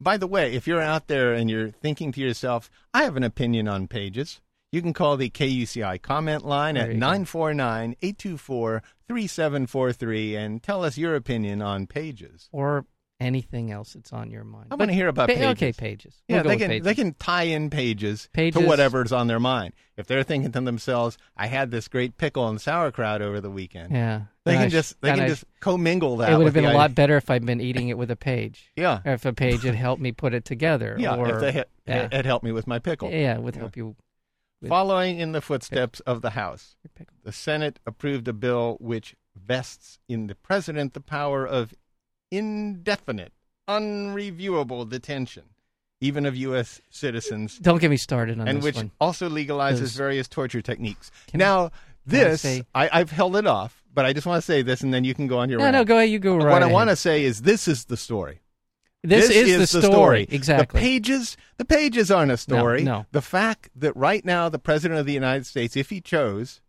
By 0.00 0.16
the 0.16 0.26
way, 0.26 0.54
if 0.54 0.66
you're 0.66 0.80
out 0.80 1.08
there 1.08 1.34
and 1.34 1.50
you're 1.50 1.70
thinking 1.70 2.10
to 2.12 2.20
yourself, 2.20 2.70
I 2.94 3.02
have 3.02 3.16
an 3.16 3.22
opinion 3.22 3.68
on 3.68 3.86
pages, 3.86 4.40
you 4.72 4.80
can 4.80 4.94
call 4.94 5.18
the 5.18 5.28
KUCI 5.28 6.00
comment 6.00 6.44
line 6.44 6.76
There 6.76 6.84
at 6.84 6.92
you 6.94 6.98
949 6.98 7.96
824 8.00 8.82
3743 9.08 10.36
and 10.36 10.62
tell 10.62 10.84
us 10.84 10.96
your 10.96 11.14
opinion 11.14 11.60
on 11.60 11.86
pages. 11.86 12.48
Or 12.50 12.86
anything 13.20 13.70
else 13.70 13.92
that's 13.92 14.12
on 14.12 14.30
your 14.30 14.44
mind. 14.44 14.68
I 14.70 14.74
want 14.76 14.90
to 14.90 14.94
hear 14.94 15.08
about 15.08 15.28
pa- 15.28 15.34
pages. 15.34 15.46
Okay, 15.50 15.72
pages. 15.72 16.14
Yeah, 16.26 16.36
We'll 16.36 16.42
go 16.44 16.48
they 16.50 16.56
can 16.56 16.68
pages. 16.68 16.84
they 16.84 16.94
can 16.94 17.14
tie 17.14 17.42
in 17.44 17.70
pages, 17.70 18.28
Pages. 18.32 18.60
to 18.60 18.66
whatever's 18.66 19.12
on 19.12 19.26
their 19.26 19.38
mind. 19.40 19.74
If 19.96 20.06
they're 20.06 20.22
thinking 20.22 20.50
to 20.52 20.60
themselves, 20.62 21.18
"I 21.36 21.46
had 21.46 21.70
this 21.70 21.86
great 21.88 22.16
pickle 22.16 22.48
and 22.48 22.60
sauerkraut 22.60 23.20
over 23.22 23.40
the 23.40 23.50
weekend," 23.50 23.92
Yeah. 23.92 24.22
they 24.44 24.52
Then 24.52 24.58
can 24.60 24.66
I 24.66 24.68
just 24.70 25.00
they 25.02 25.10
can 25.10 25.20
I 25.20 25.28
just 25.28 25.44
commingle 25.60 26.16
that. 26.18 26.32
It 26.32 26.36
would 26.38 26.46
have 26.46 26.54
been 26.54 26.64
a 26.64 26.72
lot 26.72 26.94
better 26.94 27.16
if 27.16 27.28
I'd 27.30 27.44
been 27.44 27.60
eating 27.60 27.88
it 27.88 27.98
with 27.98 28.10
a 28.10 28.16
page. 28.16 28.70
Yeah, 28.76 29.00
Or 29.04 29.12
if 29.12 29.24
a 29.26 29.32
page 29.32 29.62
had 29.64 29.74
helped 29.74 30.00
me 30.00 30.12
put 30.12 30.32
it 30.34 30.44
together. 30.44 30.96
yeah. 30.98 31.14
Or, 31.16 31.28
if 31.34 31.40
they 31.40 31.52
had, 31.52 31.66
yeah. 31.86 32.08
it 32.10 32.24
helped 32.24 32.44
me 32.44 32.52
with 32.52 32.66
my 32.66 32.78
pickle. 32.78 33.10
Yeah, 33.10 33.38
would 33.38 33.54
Yeah. 33.54 33.60
help 33.60 33.76
you. 33.76 33.96
Following 34.66 35.18
in 35.18 35.32
the 35.32 35.40
footsteps 35.40 36.00
of 36.00 36.20
the 36.20 36.30
House, 36.30 36.76
the 37.24 37.32
Senate 37.32 37.80
approved 37.86 38.28
a 38.28 38.34
bill 38.34 38.76
which 38.78 39.16
vests 39.34 39.98
in 40.06 40.26
the 40.26 40.34
president 40.34 40.92
the 40.92 41.00
power 41.00 41.46
of 41.46 41.72
indefinite, 42.30 43.32
unreviewable 43.68 44.88
detention, 44.88 45.44
even 46.00 46.26
of 46.26 46.36
U.S. 46.36 46.80
citizens, 46.90 47.58
Don't 47.58 47.80
get 47.80 47.90
me 47.90 47.96
started 47.96 48.38
on 48.38 48.46
this. 48.46 48.50
and 48.50 48.58
this 48.58 48.64
which 48.64 48.76
one. 48.76 48.90
also 49.00 49.28
legalizes 49.28 49.72
Because- 49.76 49.96
various 49.96 50.28
torture 50.28 50.62
techniques. 50.62 51.10
Can 51.28 51.38
now, 51.38 51.70
this, 52.06 52.42
say- 52.42 52.64
I, 52.74 52.88
I've 52.92 53.10
held 53.10 53.36
it 53.36 53.46
off, 53.46 53.82
but 53.92 54.04
I 54.06 54.12
just 54.12 54.26
want 54.26 54.38
to 54.38 54.46
say 54.46 54.62
this, 54.62 54.82
and 54.82 54.92
then 54.94 55.04
you 55.04 55.14
can 55.14 55.26
go 55.26 55.38
on 55.38 55.48
your 55.50 55.58
No, 55.58 55.64
rant. 55.64 55.74
no, 55.74 55.84
go 55.84 55.96
ahead. 55.98 56.10
You 56.10 56.18
go 56.18 56.36
right 56.36 56.44
what 56.52 56.62
I 56.62 56.66
ahead. 56.66 56.72
want 56.72 56.90
to 56.90 56.96
say 56.96 57.24
is 57.24 57.42
this 57.42 57.66
is 57.68 57.86
the 57.86 57.96
story. 57.96 58.40
This, 59.02 59.30
is, 59.30 59.72
the 59.72 59.80
story. 59.80 60.26
Exactly. 60.28 60.78
The 60.78 60.84
pages, 60.84 61.36
the 61.56 61.64
pages 61.64 62.10
aren't 62.10 62.32
a 62.32 62.36
story. 62.36 62.82
no. 62.84 63.06
The 63.12 63.22
fact 63.22 63.70
that 63.74 63.96
right 63.96 64.22
now 64.26 64.50
the 64.50 64.58
president 64.58 65.00
of 65.00 65.06
the 65.06 65.14
United 65.14 65.46
States, 65.46 65.74
if 65.74 65.88
he 65.88 66.02
chose, 66.02 66.60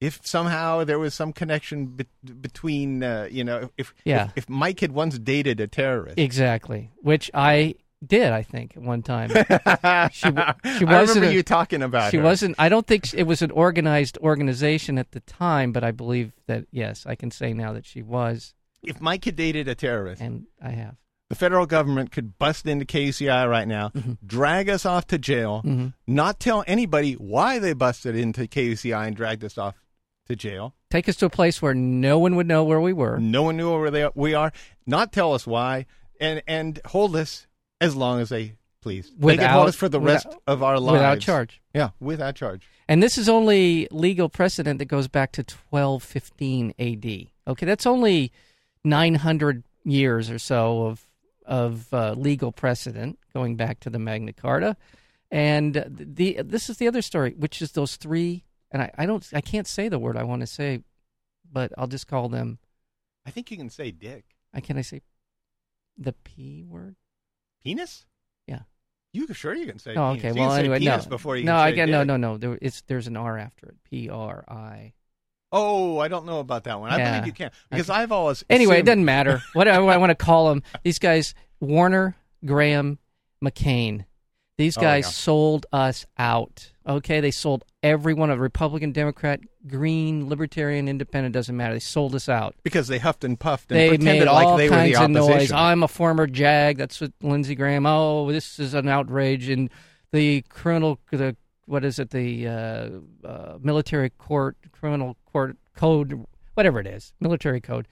if 0.00 0.20
somehow 0.26 0.84
there 0.84 0.98
was 0.98 1.14
some 1.14 1.32
connection 1.32 1.86
be- 1.86 2.06
between, 2.40 3.02
uh, 3.02 3.28
you 3.30 3.44
know, 3.44 3.70
if, 3.76 3.94
Yeah. 4.04 4.24
if 4.36 4.44
if 4.44 4.48
Mike 4.48 4.80
had 4.80 4.92
once 4.92 5.18
dated 5.18 5.60
a 5.60 5.66
terrorist, 5.66 6.18
Exactly. 6.18 6.90
Which 7.02 7.30
I 7.34 7.74
did, 8.06 8.32
I 8.32 8.42
think, 8.42 8.76
at 8.76 8.82
one 8.82 9.02
time. 9.02 9.28
She 9.28 9.34
she 9.34 10.26
I 10.32 10.54
wasn't 10.64 10.88
remember 10.88 11.24
a- 11.26 11.32
you 11.32 11.42
talking 11.42 11.82
about 11.82 12.10
she 12.10 12.16
her. 12.16 12.22
wasn't. 12.22 12.56
I 12.58 12.68
don't 12.70 12.86
think 12.86 13.12
it 13.12 13.24
was 13.24 13.42
an 13.42 13.50
organized 13.50 14.16
organization 14.18 14.96
at 14.98 15.10
the 15.12 15.20
time, 15.20 15.72
but 15.72 15.84
I 15.84 15.90
believe 15.90 16.32
that 16.46 16.64
yes, 16.70 17.04
I 17.06 17.14
can 17.14 17.30
say 17.30 17.52
now 17.52 17.72
that 17.74 17.84
she 17.84 18.00
was, 18.02 18.54
If 18.82 19.00
Mike 19.02 19.24
had 19.26 19.36
dated 19.36 19.68
a 19.68 19.74
terrorist, 19.74 20.22
and 20.22 20.46
I 20.62 20.70
have. 20.70 20.96
the 21.28 21.34
federal 21.34 21.66
government 21.66 22.10
could 22.10 22.38
bust 22.38 22.64
into 22.66 22.86
KCI 22.86 23.46
right 23.48 23.68
now, 23.68 23.92
drag 24.26 24.70
us 24.70 24.86
off 24.86 25.06
to 25.08 25.18
jail, 25.18 25.60
Mhm. 25.64 25.92
not 26.06 26.40
tell 26.40 26.64
anybody 26.66 27.12
why 27.12 27.58
they 27.58 27.74
busted 27.74 28.16
into 28.16 28.46
KUCI 28.48 29.08
and 29.08 29.14
dragged 29.14 29.44
us 29.44 29.58
off 29.58 29.74
to 30.30 30.36
jail. 30.36 30.74
Take 30.90 31.08
us 31.08 31.16
to 31.16 31.26
a 31.26 31.30
place 31.30 31.60
where 31.60 31.74
no 31.74 32.18
one 32.18 32.34
would 32.36 32.46
know 32.48 32.64
where 32.64 32.80
we 32.80 32.92
were. 32.92 33.18
No 33.18 33.42
one 33.42 33.56
knew 33.56 33.78
where 33.78 33.90
they 33.90 34.08
we 34.14 34.34
are. 34.34 34.52
Not 34.86 35.12
tell 35.12 35.34
us 35.34 35.46
why, 35.46 35.86
and 36.20 36.42
and 36.48 36.80
hold 36.86 37.14
us 37.14 37.46
as 37.80 37.94
long 37.94 38.20
as 38.20 38.30
they 38.30 38.54
please. 38.82 39.12
they 39.18 39.36
can 39.36 39.46
hold 39.50 39.66
Without- 39.66 39.68
us 39.68 39.76
for 39.76 39.88
the 39.88 40.00
without- 40.00 40.24
rest 40.24 40.38
of 40.46 40.62
our 40.62 40.80
lives 40.80 40.92
without 40.92 41.20
charge. 41.20 41.60
Yeah, 41.74 41.90
without 42.00 42.34
charge. 42.34 42.66
And 42.88 43.02
this 43.02 43.18
is 43.18 43.28
only 43.28 43.86
legal 43.92 44.28
precedent 44.28 44.78
that 44.80 44.86
goes 44.86 45.06
back 45.06 45.30
to 45.32 45.44
1215 45.44 46.74
AD. 46.78 47.30
Okay, 47.46 47.66
that's 47.66 47.86
only 47.86 48.32
900 48.84 49.62
years 49.84 50.30
or 50.30 50.38
so 50.38 50.86
of 50.86 51.04
of 51.46 51.92
uh, 51.92 52.12
legal 52.12 52.52
precedent 52.52 53.18
going 53.34 53.56
back 53.56 53.80
to 53.80 53.90
the 53.90 53.98
Magna 53.98 54.32
Carta. 54.32 54.76
And 55.30 55.84
the 55.88 56.40
this 56.44 56.68
is 56.70 56.78
the 56.78 56.88
other 56.88 57.02
story, 57.02 57.34
which 57.36 57.62
is 57.62 57.72
those 57.72 57.96
three. 57.96 58.44
And 58.70 58.82
I, 58.82 58.90
I 58.96 59.06
don't, 59.06 59.26
I 59.34 59.40
can't 59.40 59.66
say 59.66 59.88
the 59.88 59.98
word 59.98 60.16
I 60.16 60.22
want 60.22 60.40
to 60.40 60.46
say, 60.46 60.80
but 61.50 61.72
I'll 61.76 61.86
just 61.88 62.06
call 62.06 62.28
them. 62.28 62.58
I 63.26 63.30
think 63.30 63.50
you 63.50 63.56
can 63.56 63.70
say 63.70 63.90
dick. 63.90 64.24
I 64.54 64.60
can 64.60 64.78
I 64.78 64.82
say 64.82 65.02
the 65.98 66.12
p 66.12 66.64
word? 66.66 66.96
Penis? 67.62 68.06
Yeah. 68.46 68.60
You 69.12 69.26
sure 69.32 69.54
you 69.54 69.66
can 69.66 69.78
say 69.78 69.94
Oh, 69.96 70.14
penis. 70.14 70.24
okay. 70.24 70.40
You 70.40 70.46
Well, 70.46 70.52
anyway, 70.54 70.78
no, 70.80 71.00
before 71.08 71.36
you 71.36 71.44
no, 71.44 71.56
I 71.56 71.72
get 71.72 71.88
no, 71.88 72.04
no, 72.04 72.16
no. 72.16 72.36
There, 72.38 72.58
it's 72.62 72.82
there's 72.82 73.06
an 73.06 73.16
R 73.16 73.38
after 73.38 73.66
it. 73.68 73.76
P 73.88 74.08
R 74.08 74.44
I. 74.48 74.92
Oh, 75.52 75.98
I 75.98 76.08
don't 76.08 76.26
know 76.26 76.38
about 76.38 76.64
that 76.64 76.78
one. 76.80 76.90
I 76.90 76.98
Yeah. 76.98 77.10
believe 77.12 77.26
you 77.26 77.32
can 77.32 77.50
because 77.70 77.90
I've 77.90 78.12
always 78.12 78.44
Anyway, 78.48 78.78
it 78.78 78.86
doesn't 78.86 79.04
matter. 79.04 79.42
What 79.52 79.66
I, 79.66 79.80
want 79.80 80.10
to 80.10 80.14
call 80.14 80.48
them, 80.50 80.62
these 80.84 80.98
guys, 81.00 81.34
Warner, 81.58 82.16
Graham, 82.44 82.98
McCain. 83.44 84.04
These 84.58 84.78
Oh, 84.78 84.80
guys 84.80 85.04
yeah. 85.06 85.10
sold 85.10 85.66
us 85.72 86.06
out. 86.16 86.69
Okay, 86.88 87.20
they 87.20 87.30
sold 87.30 87.64
every 87.82 88.14
one 88.14 88.30
of 88.30 88.38
Republican, 88.38 88.92
Democrat, 88.92 89.40
Green, 89.66 90.28
Libertarian, 90.28 90.88
Independent. 90.88 91.34
Doesn't 91.34 91.56
matter. 91.56 91.74
They 91.74 91.80
sold 91.80 92.14
us 92.14 92.28
out. 92.28 92.54
because 92.62 92.88
they 92.88 92.98
huffed 92.98 93.22
and 93.22 93.38
puffed 93.38 93.70
and 93.70 93.78
They 93.78 93.88
pretended 93.90 94.24
made 94.24 94.30
like 94.32 94.56
they 94.56 94.70
were 94.70 94.76
the 94.76 94.92
kinds 94.92 94.98
of 94.98 95.10
noise. 95.10 95.28
opposition. 95.30 95.56
I'm 95.56 95.82
a 95.82 95.88
former 95.88 96.26
JAG. 96.26 96.78
That's 96.78 97.00
what 97.00 97.12
Lindsey 97.22 97.54
Graham. 97.54 97.84
Oh, 97.86 98.32
this 98.32 98.58
is 98.58 98.72
an 98.74 98.88
outrage, 98.88 99.48
and 99.50 99.68
the 100.12 100.42
criminal, 100.48 100.98
the 101.10 101.36
what 101.66 101.84
is 101.84 101.98
it? 101.98 102.10
The 102.10 102.48
uh, 102.48 102.88
uh, 103.28 103.58
military 103.60 104.10
court, 104.10 104.56
criminal 104.72 105.16
court 105.30 105.56
code, 105.76 106.24
whatever 106.54 106.80
it 106.80 106.86
is, 106.86 107.12
military 107.20 107.60
code. 107.60 107.86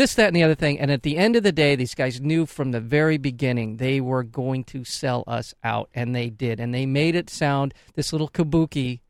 This, 0.00 0.14
that, 0.14 0.28
and 0.28 0.36
the 0.36 0.42
other 0.42 0.54
thing. 0.54 0.80
And 0.80 0.90
at 0.90 1.02
the 1.02 1.18
end 1.18 1.36
of 1.36 1.42
the 1.42 1.52
day, 1.52 1.76
these 1.76 1.94
guys 1.94 2.22
knew 2.22 2.46
from 2.46 2.70
the 2.70 2.80
very 2.80 3.18
beginning 3.18 3.76
they 3.76 4.00
were 4.00 4.22
going 4.22 4.64
to 4.64 4.82
sell 4.82 5.24
us 5.26 5.52
out, 5.62 5.90
and 5.92 6.14
they 6.14 6.30
did. 6.30 6.58
And 6.58 6.72
they 6.72 6.86
made 6.86 7.14
it 7.14 7.28
sound 7.28 7.74
this 7.96 8.10
little 8.10 8.30
kabuki 8.30 9.00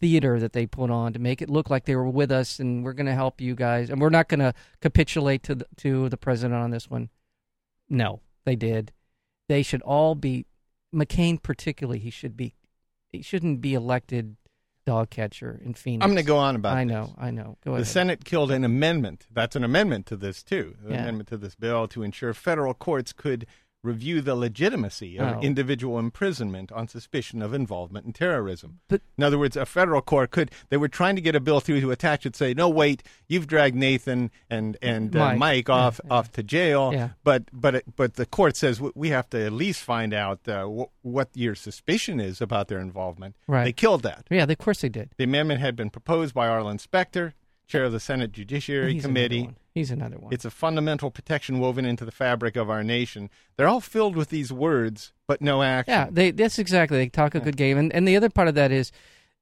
theater 0.00 0.40
that 0.40 0.54
they 0.54 0.64
put 0.64 0.90
on 0.90 1.12
to 1.12 1.18
make 1.18 1.42
it 1.42 1.50
look 1.50 1.68
like 1.68 1.84
they 1.84 1.94
were 1.94 2.08
with 2.08 2.32
us 2.32 2.58
and 2.58 2.82
we're 2.82 2.94
going 2.94 3.04
to 3.04 3.12
help 3.12 3.42
you 3.42 3.54
guys 3.54 3.90
and 3.90 4.00
we're 4.00 4.08
not 4.08 4.28
going 4.28 4.40
to 4.40 4.54
capitulate 4.80 5.42
to 5.42 5.54
the, 5.54 5.66
to 5.76 6.08
the 6.08 6.16
president 6.16 6.62
on 6.62 6.70
this 6.70 6.88
one. 6.88 7.10
No, 7.90 8.20
they 8.46 8.56
did. 8.56 8.92
They 9.50 9.62
should 9.62 9.82
all 9.82 10.14
be 10.14 10.46
McCain 10.94 11.42
particularly. 11.42 11.98
He 11.98 12.10
should 12.10 12.38
be. 12.38 12.54
He 13.12 13.20
shouldn't 13.20 13.60
be 13.60 13.74
elected 13.74 14.36
dog 14.86 15.10
catcher 15.10 15.60
in 15.64 15.74
Phoenix. 15.74 16.02
I'm 16.04 16.10
going 16.10 16.24
to 16.24 16.26
go 16.26 16.36
on 16.38 16.54
about 16.56 16.76
I 16.76 16.84
this. 16.84 16.92
know. 16.92 17.14
I 17.18 17.30
know. 17.30 17.58
Go 17.64 17.72
The 17.72 17.76
ahead. 17.78 17.86
Senate 17.88 18.24
killed 18.24 18.50
an 18.52 18.64
amendment. 18.64 19.26
That's 19.32 19.56
an 19.56 19.64
amendment 19.64 20.06
to 20.06 20.16
this 20.16 20.42
too. 20.42 20.76
An 20.84 20.92
Yeah. 20.92 21.00
amendment 21.02 21.28
to 21.30 21.36
this 21.36 21.54
bill 21.56 21.88
to 21.88 22.02
ensure 22.02 22.32
federal 22.32 22.72
courts 22.72 23.12
could 23.12 23.46
review 23.82 24.20
the 24.20 24.34
legitimacy 24.34 25.16
of 25.18 25.36
Oh. 25.36 25.40
individual 25.40 25.98
imprisonment 25.98 26.72
on 26.72 26.88
suspicion 26.88 27.40
of 27.40 27.54
involvement 27.54 28.04
in 28.06 28.12
terrorism. 28.12 28.80
But- 28.88 29.02
in 29.16 29.22
other 29.22 29.38
words, 29.38 29.56
a 29.56 29.64
federal 29.66 30.00
court 30.02 30.30
could. 30.32 30.50
They 30.70 30.76
were 30.76 30.88
trying 30.88 31.14
to 31.16 31.22
get 31.22 31.36
a 31.36 31.40
bill 31.40 31.60
through 31.60 31.80
to 31.82 31.90
attach 31.92 32.26
it, 32.26 32.34
say, 32.34 32.52
"No, 32.54 32.68
wait, 32.68 33.02
you've 33.28 33.46
dragged 33.46 33.76
Nathan 33.76 34.30
and 34.50 34.76
and 34.82 35.14
uh, 35.14 35.18
Mike. 35.18 35.38
Mike, 35.38 35.70
off 35.70 36.00
yeah. 36.04 36.12
off 36.12 36.32
to 36.32 36.42
jail." 36.42 36.90
Yeah. 36.92 37.10
But 37.22 37.44
but 37.52 37.76
it- 37.76 37.96
but 37.96 38.14
the 38.14 38.26
court 38.26 38.56
says 38.56 38.78
"W- 38.78 38.92
we 38.96 39.10
have 39.10 39.30
to 39.30 39.44
at 39.46 39.52
least 39.52 39.82
find 39.82 40.12
out 40.12 40.48
uh, 40.48 40.64
wh- 40.66 41.04
what 41.06 41.28
your 41.34 41.54
suspicion 41.54 42.18
is 42.18 42.40
about 42.40 42.68
their 42.68 42.80
involvement. 42.80 43.36
Right. 43.46 43.64
They 43.64 43.72
killed 43.72 44.02
that. 44.02 44.26
yeah, 44.30 44.44
of 44.44 44.58
course 44.58 44.80
they 44.80 44.88
did. 44.88 45.10
The 45.16 45.24
amendment 45.24 45.60
had 45.60 45.76
been 45.76 45.90
proposed 45.90 46.34
by 46.34 46.48
Arlen 46.48 46.78
Specter, 46.78 47.34
chair 47.66 47.84
of 47.84 47.92
the 47.92 48.00
Senate 48.00 48.32
Judiciary 48.32 48.94
He's 48.94 49.02
Committee. 49.02 49.40
Another. 49.40 49.56
He's 49.74 49.90
another 49.90 50.16
one. 50.18 50.32
It's 50.32 50.44
a 50.44 50.50
fundamental 50.50 51.10
protection 51.10 51.58
woven 51.58 51.84
into 51.84 52.04
the 52.04 52.10
fabric 52.12 52.56
of 52.56 52.70
our 52.70 52.82
nation. 52.82 53.28
They're 53.56 53.68
all 53.68 53.80
filled 53.82 54.16
with 54.16 54.30
these 54.30 54.50
words, 54.52 55.12
but 55.28 55.42
no 55.42 55.62
action. 55.62 55.92
Yeah, 55.92 56.08
they, 56.10 56.30
that's 56.30 56.58
exactly. 56.58 56.96
They 56.98 57.08
talk 57.08 57.34
a 57.34 57.40
good 57.40 57.56
game, 57.56 57.76
and 57.76 57.92
and 57.92 58.08
the 58.08 58.16
other 58.16 58.30
part 58.30 58.48
of 58.48 58.54
that 58.54 58.72
is, 58.72 58.90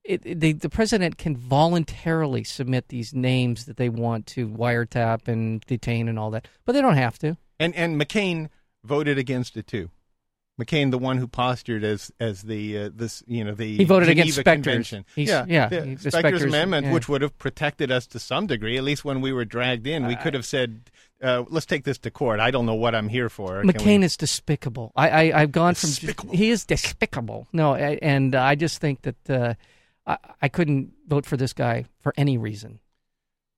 it, 0.03 0.23
it- 0.25 0.41
the 0.41 0.53
the 0.53 0.69
president 0.69 1.19
can 1.19 1.37
voluntarily 1.37 2.43
submit 2.45 2.89
these 2.89 3.15
names 3.15 3.67
that 3.67 3.77
they 3.77 3.89
want 3.89 4.27
to 4.29 4.49
wiretap 4.49 5.29
and 5.29 5.61
detain 5.67 6.09
and 6.09 6.19
all 6.19 6.31
that, 6.33 6.49
but 6.65 6.73
they 6.73 6.81
don't 6.81 6.97
have 6.97 7.19
to. 7.21 7.37
And 7.61 7.75
and 7.77 8.01
McCain 8.01 8.49
voted 8.83 9.19
against 9.19 9.57
it 9.57 9.67
too. 9.67 9.91
McCain, 10.61 10.93
the 10.93 10.99
one 10.99 11.19
who 11.19 11.27
postured 11.27 11.83
as 11.83 12.13
as 12.21 12.43
the 12.43 12.79
uh, 12.79 12.91
this 12.95 13.25
you 13.27 13.43
know 13.43 13.55
the 13.55 13.77
He 13.77 13.85
voted 13.85 14.07
Geneva 14.09 14.23
against 14.23 14.39
Specter's. 14.41 14.65
Convention. 14.65 15.05
He's- 15.17 15.29
yeah, 15.29 15.45
yeah, 15.49 15.69
the 15.69 15.85
he- 15.85 15.95
the 15.97 16.11
Specter's 16.11 16.13
Specter's- 16.13 16.43
amendment, 16.45 16.87
yeah. 16.87 16.93
which 16.93 17.09
would 17.09 17.23
have 17.23 17.37
protected 17.39 17.91
us 17.91 18.07
to 18.09 18.21
some 18.21 18.47
degree. 18.47 18.77
At 18.79 18.85
least 18.85 19.05
when 19.05 19.21
we 19.21 19.33
were 19.33 19.45
dragged 19.45 19.87
in, 19.87 20.07
we 20.07 20.15
could 20.15 20.33
have 20.35 20.47
said, 20.47 20.91
uh, 21.21 21.43
"Let's 21.49 21.67
take 21.67 21.83
this 21.83 21.99
to 21.99 22.11
court." 22.13 22.39
I 22.39 22.53
don't 22.53 22.67
know 22.67 22.75
what 22.75 22.95
I'm 22.95 23.09
here 23.09 23.29
for. 23.29 23.63
McCain 23.65 23.99
we- 23.99 24.05
is 24.05 24.17
despicable. 24.17 24.93
I, 24.95 25.09
I 25.31 25.41
I've 25.43 25.53
gone 25.53 25.75
from 25.75 25.91
he 26.33 26.51
is 26.51 26.65
despicable. 26.65 27.49
No, 27.53 27.75
I- 27.75 27.99
and 28.01 28.37
I 28.37 28.55
just 28.55 28.81
think 28.81 29.03
that 29.03 29.29
uh, 29.31 29.55
I 30.07 30.19
I 30.43 30.49
couldn't 30.49 30.93
vote 31.09 31.27
for 31.27 31.37
this 31.37 31.53
guy 31.53 31.87
for 32.01 32.15
any 32.17 32.39
reason. 32.39 32.79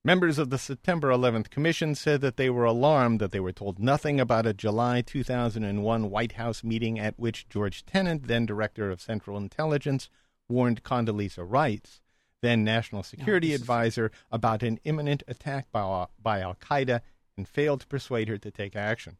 Members 0.07 0.37
of 0.37 0.51
the 0.51 0.57
September 0.57 1.09
11th 1.09 1.49
Commission 1.49 1.93
said 1.93 2.21
that 2.21 2.37
they 2.37 2.49
were 2.49 2.63
alarmed 2.63 3.19
that 3.19 3.33
they 3.33 3.41
were 3.41 3.51
told 3.51 3.77
nothing 3.77 4.21
about 4.21 4.45
a 4.45 4.53
July 4.53 5.01
2001 5.01 6.09
White 6.09 6.31
House 6.31 6.63
meeting 6.63 6.97
at 6.97 7.19
which 7.19 7.49
George 7.49 7.85
Tenet, 7.85 8.25
then 8.25 8.45
Director 8.45 8.89
of 8.89 9.01
Central 9.01 9.35
Intelligence, 9.35 10.09
warned 10.47 10.81
Condoleezza 10.81 11.43
Rice, 11.45 11.99
then 12.41 12.63
National 12.63 13.03
Security 13.03 13.51
is- 13.51 13.59
Advisor, 13.59 14.09
about 14.31 14.63
an 14.63 14.79
imminent 14.85 15.23
attack 15.27 15.69
by, 15.73 16.05
by 16.23 16.39
Al 16.39 16.55
Qaeda 16.55 17.01
and 17.35 17.45
failed 17.45 17.81
to 17.81 17.87
persuade 17.87 18.29
her 18.29 18.37
to 18.37 18.49
take 18.49 18.77
action. 18.77 19.17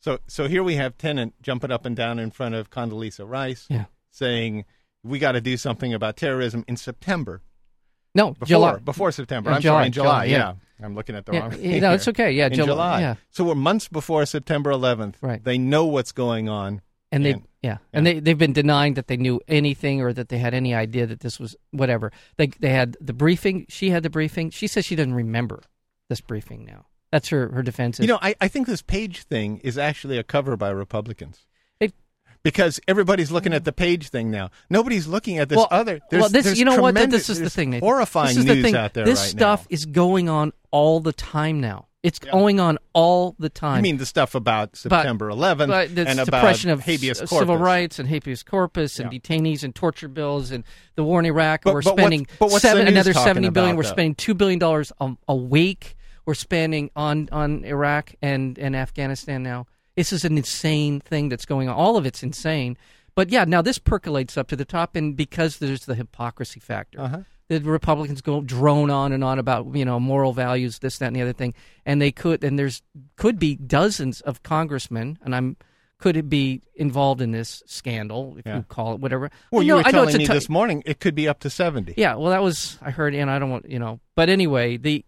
So, 0.00 0.18
so 0.26 0.48
here 0.48 0.64
we 0.64 0.74
have 0.74 0.98
Tenet 0.98 1.40
jumping 1.42 1.70
up 1.70 1.86
and 1.86 1.94
down 1.94 2.18
in 2.18 2.32
front 2.32 2.56
of 2.56 2.70
Condoleezza 2.70 3.24
Rice, 3.24 3.68
Yeah. 3.70 3.84
saying, 4.10 4.64
"We 5.04 5.20
got 5.20 5.32
to 5.32 5.40
do 5.40 5.56
something 5.56 5.94
about 5.94 6.16
terrorism 6.16 6.64
in 6.66 6.76
September." 6.76 7.40
No, 8.14 8.32
Before, 8.32 8.46
July. 8.46 8.76
before 8.78 9.12
September. 9.12 9.50
I'm 9.50 9.60
July, 9.60 9.74
sorry, 9.74 9.86
in 9.86 9.92
July. 9.92 10.06
July, 10.06 10.24
yeah. 10.26 10.36
yeah. 10.80 10.86
I'm 10.86 10.94
looking 10.94 11.16
at 11.16 11.24
the 11.26 11.32
Yeah, 11.32 11.38
wrong. 11.40 11.52
yeah, 11.52 11.56
thing 11.70 11.80
no, 11.80 11.92
it's 11.92 12.08
okay. 12.08 12.30
Yeah, 12.32 12.46
in 12.46 12.54
Jul- 12.54 12.66
July. 12.66 13.00
yeah. 13.00 13.14
So 13.30 13.44
we're 13.44 13.54
months 13.54 13.88
before 13.88 14.24
September 14.26 14.70
11th. 14.70 15.14
Right. 15.20 15.42
They 15.42 15.58
know 15.58 15.84
what's 15.86 16.12
going 16.12 16.48
on. 16.48 16.80
and 17.10 17.24
they 17.24 17.32
And- 17.32 17.42
yeah, 17.62 17.78
and 17.94 18.04
they 18.06 18.20
they've 18.20 18.36
been 18.36 18.52
denying 18.52 18.92
that 18.94 19.06
they 19.06 19.16
knew 19.16 19.40
anything 19.48 20.02
or 20.02 20.12
that 20.12 20.28
they 20.28 20.36
had 20.36 20.52
any 20.52 20.74
idea 20.74 21.06
that 21.06 21.20
this 21.20 21.40
was 21.40 21.56
whatever. 21.70 22.12
They 22.36 22.48
they 22.48 22.68
had 22.68 22.94
the 23.00 23.14
briefing. 23.14 23.64
She 23.70 23.88
had 23.88 24.02
the 24.02 24.10
briefing. 24.10 24.50
She 24.50 24.66
says 24.66 24.84
she 24.84 24.94
doesn't 24.94 25.14
remember 25.14 25.62
this 26.10 26.20
briefing 26.20 26.66
now. 26.66 26.84
That's 27.10 27.28
her 27.30 27.48
her 27.52 27.62
defense. 27.62 27.98
Is, 27.98 28.04
You 28.04 28.08
know, 28.12 28.18
I, 28.20 28.34
I 28.38 28.48
think 28.48 28.66
this 28.66 28.82
page 28.82 29.22
thing 29.22 29.60
is 29.64 29.78
actually 29.78 30.18
a 30.18 30.22
cover 30.22 30.58
by 30.58 30.68
Republicans. 30.68 31.46
Because 32.44 32.78
everybody's 32.86 33.32
looking 33.32 33.52
at 33.52 33.62
mm. 33.62 33.64
the 33.64 33.72
page 33.72 34.10
thing 34.10 34.30
now. 34.30 34.50
Nobody's 34.70 35.06
looking 35.06 35.38
at 35.38 35.48
this 35.48 35.56
well, 35.56 35.68
other. 35.70 36.00
There's, 36.10 36.20
well, 36.20 36.30
this 36.30 36.56
you 36.58 36.64
know 36.64 36.80
what? 36.80 36.94
This 36.94 37.28
is 37.28 37.40
the 37.40 37.50
thing. 37.50 37.70
Nathan. 37.70 37.84
Horrifying 37.84 38.28
this 38.28 38.36
is 38.36 38.44
the 38.44 38.54
news 38.54 38.64
thing. 38.64 38.76
out 38.76 38.94
there 38.94 39.04
This 39.04 39.18
right 39.18 39.30
stuff 39.30 39.62
now. 39.62 39.74
is 39.74 39.86
going 39.86 40.28
on 40.28 40.52
all 40.70 41.00
the 41.00 41.12
time 41.12 41.60
now. 41.60 41.88
It's 42.04 42.18
going 42.18 42.60
on 42.60 42.76
all 42.92 43.34
the 43.38 43.48
time. 43.48 43.78
I 43.78 43.80
mean, 43.80 43.96
the 43.96 44.04
stuff 44.04 44.34
about 44.34 44.76
September 44.76 45.30
11th 45.30 45.68
but 45.68 45.94
the 45.94 46.06
and 46.06 46.20
about 46.20 46.26
suppression 46.26 46.68
of 46.68 46.82
habeas 46.82 47.18
corpus. 47.18 47.38
civil 47.38 47.56
rights 47.56 47.98
and 47.98 48.06
habeas 48.06 48.42
corpus 48.42 48.98
and 48.98 49.10
Yeah. 49.10 49.18
detainees 49.18 49.64
and 49.64 49.74
torture 49.74 50.08
bills 50.08 50.50
and 50.50 50.64
the 50.96 51.02
war 51.02 51.18
in 51.18 51.24
Iraq. 51.24 51.62
But- 51.64 51.72
we're 51.72 51.80
but 51.80 51.94
spending 51.98 52.26
but 52.38 52.50
what's 52.50 52.60
seven, 52.60 52.86
another 52.86 53.14
seventy 53.14 53.48
billion. 53.48 53.70
about, 53.70 53.78
We're 53.78 53.82
though? 53.84 53.88
spending 53.88 54.14
two 54.16 54.34
billion 54.34 54.58
dollars 54.58 54.92
a, 55.00 55.16
a 55.28 55.34
week. 55.34 55.96
We're 56.26 56.34
spending 56.34 56.90
on 56.94 57.30
on 57.32 57.64
Iraq 57.64 58.14
and 58.20 58.58
and 58.58 58.76
Afghanistan 58.76 59.42
now. 59.42 59.66
This 59.96 60.12
is 60.12 60.24
an 60.24 60.36
insane 60.36 61.00
thing 61.00 61.28
that's 61.28 61.46
going 61.46 61.68
on. 61.68 61.76
All 61.76 61.96
of 61.96 62.04
it's 62.06 62.22
insane. 62.22 62.76
But 63.14 63.30
yeah, 63.30 63.44
now 63.44 63.62
this 63.62 63.78
percolates 63.78 64.36
up 64.36 64.48
to 64.48 64.56
the 64.56 64.64
top, 64.64 64.96
and 64.96 65.14
because 65.16 65.58
there's 65.58 65.86
the 65.86 65.94
hypocrisy 65.94 66.58
factor, 66.58 67.00
Uh-huh. 67.00 67.20
the 67.48 67.60
Republicans 67.60 68.20
go 68.20 68.40
drone 68.40 68.90
on 68.90 69.12
and 69.12 69.22
on 69.22 69.38
about 69.38 69.72
you 69.76 69.84
know 69.84 70.00
moral 70.00 70.32
values, 70.32 70.80
this, 70.80 70.98
that, 70.98 71.06
and 71.06 71.16
the 71.16 71.22
other 71.22 71.32
thing, 71.32 71.54
and 71.86 72.02
they 72.02 72.10
could, 72.10 72.42
and 72.42 72.58
there's 72.58 72.82
could 73.16 73.38
be 73.38 73.54
dozens 73.54 74.20
of 74.22 74.42
congressmen, 74.42 75.18
and 75.22 75.34
I'm 75.34 75.56
could 75.98 76.16
it 76.16 76.28
be 76.28 76.60
involved 76.74 77.20
in 77.22 77.30
this 77.30 77.62
scandal, 77.66 78.34
if 78.36 78.44
Yeah. 78.44 78.56
you 78.56 78.62
call 78.64 78.94
it 78.94 79.00
whatever. 79.00 79.30
Well, 79.52 79.62
you 79.62 79.68
know- 79.68 79.76
were 79.76 79.86
I 79.86 79.90
telling 79.92 80.18
me 80.18 80.26
ti- 80.26 80.32
this 80.32 80.48
morning 80.48 80.82
it 80.84 80.98
could 80.98 81.14
be 81.14 81.28
up 81.28 81.38
to 81.40 81.50
70. 81.50 81.94
yeah, 81.96 82.16
well, 82.16 82.30
that 82.30 82.42
was 82.42 82.78
I 82.82 82.90
heard, 82.90 83.14
and 83.14 83.30
I 83.30 83.38
don't 83.38 83.50
want 83.50 83.70
you 83.70 83.78
know. 83.78 84.00
But 84.16 84.28
anyway, 84.28 84.76
the 84.76 85.04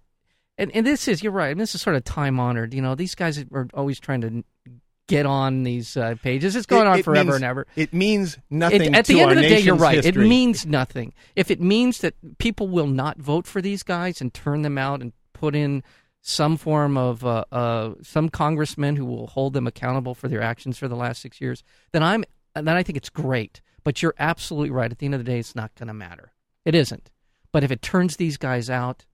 and, 0.58 0.70
and 0.74 0.86
this 0.86 1.08
is 1.08 1.22
you're 1.22 1.32
right. 1.32 1.50
And 1.50 1.60
this 1.60 1.74
is 1.74 1.82
sort 1.82 1.96
of 1.96 2.04
time 2.04 2.38
honored. 2.40 2.74
You 2.74 2.82
know, 2.82 2.94
these 2.94 3.14
guys 3.14 3.44
are 3.52 3.68
always 3.74 3.98
trying 4.00 4.20
to 4.22 4.44
get 5.08 5.24
on 5.26 5.62
these 5.62 5.96
uh, 5.96 6.16
pages. 6.22 6.56
It's 6.56 6.66
going 6.66 6.86
It- 6.86 6.90
on 6.90 6.98
it 6.98 7.04
forever 7.04 7.24
means- 7.24 7.34
and 7.36 7.44
ever. 7.44 7.66
It 7.76 7.92
means 7.92 8.38
nothing 8.50 8.82
It, 8.82 8.94
at 8.94 9.04
to 9.04 9.12
the 9.12 9.20
end 9.20 9.30
our 9.30 9.36
of 9.36 9.42
the 9.42 9.48
day, 9.48 9.60
you're 9.60 9.76
right. 9.76 10.04
It 10.04 10.16
means 10.16 10.66
nothing. 10.66 11.12
If 11.36 11.50
it 11.50 11.60
means 11.60 11.98
that 12.00 12.14
people 12.38 12.68
will 12.68 12.88
not 12.88 13.18
vote 13.18 13.46
for 13.46 13.62
these 13.62 13.82
guys 13.82 14.20
and 14.20 14.34
turn 14.34 14.62
them 14.62 14.78
out 14.78 15.00
and 15.02 15.12
put 15.32 15.54
in 15.54 15.82
some 16.22 16.56
form 16.56 16.96
of 16.98 17.24
uh, 17.24 17.44
uh, 17.52 17.94
some 18.02 18.28
congressman 18.28 18.96
who 18.96 19.04
will 19.04 19.28
hold 19.28 19.52
them 19.52 19.66
accountable 19.68 20.12
for 20.12 20.26
their 20.26 20.42
actions 20.42 20.76
for 20.76 20.88
the 20.88 20.96
last 20.96 21.22
six 21.22 21.40
years, 21.40 21.62
then 21.92 22.02
I'm 22.02 22.24
then 22.54 22.68
I 22.68 22.82
think 22.82 22.96
it's 22.96 23.10
great. 23.10 23.60
But 23.84 24.02
you're 24.02 24.14
absolutely 24.18 24.70
right. 24.70 24.90
At 24.90 24.98
the 24.98 25.06
end 25.06 25.14
of 25.14 25.20
the 25.24 25.30
day, 25.30 25.38
it's 25.38 25.54
not 25.54 25.72
going 25.76 25.86
to 25.86 25.94
matter. 25.94 26.32
It 26.64 26.74
isn't. 26.74 27.12
But 27.52 27.62
if 27.62 27.70
it 27.70 27.80
turns 27.80 28.16
these 28.16 28.36
guys 28.38 28.68
out, 28.68 29.04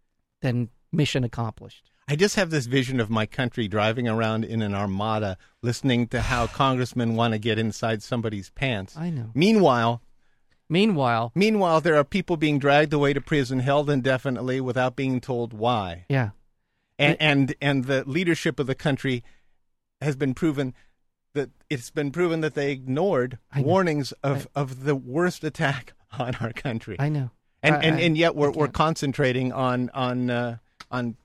then 0.40 0.70
mission 0.92 1.24
accomplished. 1.24 1.90
I 2.08 2.16
just 2.16 2.36
have 2.36 2.50
this 2.50 2.66
vision 2.66 3.00
of 3.00 3.08
my 3.10 3.26
country 3.26 3.68
driving 3.68 4.06
around 4.08 4.44
in 4.44 4.60
an 4.60 4.74
armada, 4.74 5.38
listening 5.62 6.08
to 6.08 6.20
how 6.20 6.46
congressmen 6.46 7.14
want 7.16 7.32
to 7.32 7.38
get 7.38 7.58
inside 7.58 8.02
somebody's 8.02 8.50
pants. 8.50 8.96
I 8.96 9.08
know. 9.10 9.30
Meanwhile, 9.34 10.02
Meanwhile, 10.68 11.32
meanwhile, 11.34 11.80
there 11.82 11.96
are 11.96 12.04
people 12.04 12.36
being 12.38 12.58
dragged 12.58 12.92
away 12.94 13.12
to 13.12 13.20
prison, 13.20 13.58
held 13.60 13.90
indefinitely, 13.90 14.58
without 14.60 14.96
being 14.96 15.20
told 15.20 15.52
why. 15.52 16.06
yeah, 16.08 16.30
And 16.98 17.16
and 17.20 17.54
and 17.60 17.84
the 17.84 18.04
leadership 18.04 18.58
of 18.58 18.66
the 18.66 18.74
country 18.74 19.22
has 20.00 20.16
been 20.16 20.32
proven 20.32 20.72
that 21.34 21.50
it's 21.68 21.90
been 21.90 22.10
proven 22.10 22.40
that 22.40 22.54
they 22.54 22.72
ignored 22.72 23.38
warnings 23.56 24.12
of, 24.22 24.48
of 24.54 24.84
the 24.84 24.94
worst 24.96 25.44
attack 25.44 25.92
on 26.18 26.36
our 26.36 26.52
country. 26.52 26.96
I 26.98 27.08
know. 27.10 27.30
and 27.62 27.74
I- 27.76 27.80
and, 27.82 27.96
I- 27.96 28.00
and 28.00 28.16
yet 28.16 28.34
we're 28.34 28.50
we're 28.50 28.68
concentrating 28.68 29.52
on 29.52 29.90
on 29.92 30.30
uh, 30.30 30.56
on 30.92 31.16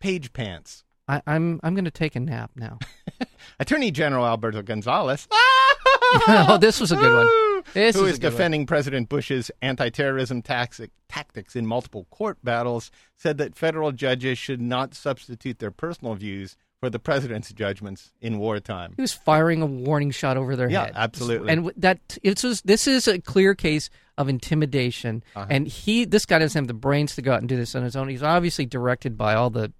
page 0.00 0.32
pants. 0.32 0.84
I, 1.08 1.22
I'm 1.26 1.58
I'm 1.62 1.74
going 1.74 1.86
to 1.86 1.90
take 1.90 2.16
a 2.16 2.20
nap 2.20 2.50
now. 2.54 2.78
Attorney 3.60 3.90
General 3.90 4.26
Alberto 4.26 4.60
Gonzales. 4.62 5.26
oh, 5.32 6.58
this 6.60 6.80
was 6.80 6.92
a 6.92 6.96
good 6.96 7.12
one. 7.14 7.62
This 7.72 7.96
who 7.96 8.04
is 8.04 8.12
is 8.12 8.18
good 8.18 8.26
one. 8.26 8.32
defending 8.32 8.66
President 8.66 9.08
Bush's 9.08 9.50
anti-terrorism 9.62 10.42
taxic, 10.42 10.90
tactics 11.08 11.56
in 11.56 11.66
multiple 11.66 12.06
court 12.10 12.38
battles, 12.44 12.90
said 13.16 13.38
that 13.38 13.54
federal 13.54 13.92
judges 13.92 14.38
should 14.38 14.60
not 14.60 14.94
substitute 14.94 15.58
their 15.58 15.70
personal 15.70 16.14
views 16.14 16.56
for 16.80 16.88
the 16.90 16.98
president's 16.98 17.52
judgments 17.52 18.12
in 18.20 18.38
wartime. 18.38 18.92
He 18.96 19.02
was 19.02 19.12
firing 19.12 19.62
a 19.62 19.66
warning 19.66 20.10
shot 20.12 20.36
over 20.36 20.54
their 20.56 20.70
Yeah, 20.70 20.84
head. 20.86 20.92
absolutely. 20.94 21.50
And 21.52 21.72
that 21.76 22.18
it 22.22 22.36
just, 22.38 22.66
this 22.66 22.86
is 22.86 23.08
a 23.08 23.18
clear 23.18 23.54
case 23.54 23.90
of 24.18 24.28
intimidation. 24.28 25.22
Uh-huh. 25.34 25.46
And 25.48 25.66
he, 25.66 26.04
this 26.04 26.26
guy 26.26 26.40
doesn't 26.40 26.58
have 26.58 26.66
the 26.68 26.74
brains 26.74 27.14
to 27.14 27.22
go 27.22 27.32
out 27.32 27.38
and 27.38 27.48
do 27.48 27.56
this 27.56 27.74
on 27.74 27.84
his 27.84 27.96
own. 27.96 28.08
He's 28.08 28.22
obviously 28.22 28.66
directed 28.66 29.16
by 29.16 29.34
all 29.34 29.48
the 29.48 29.72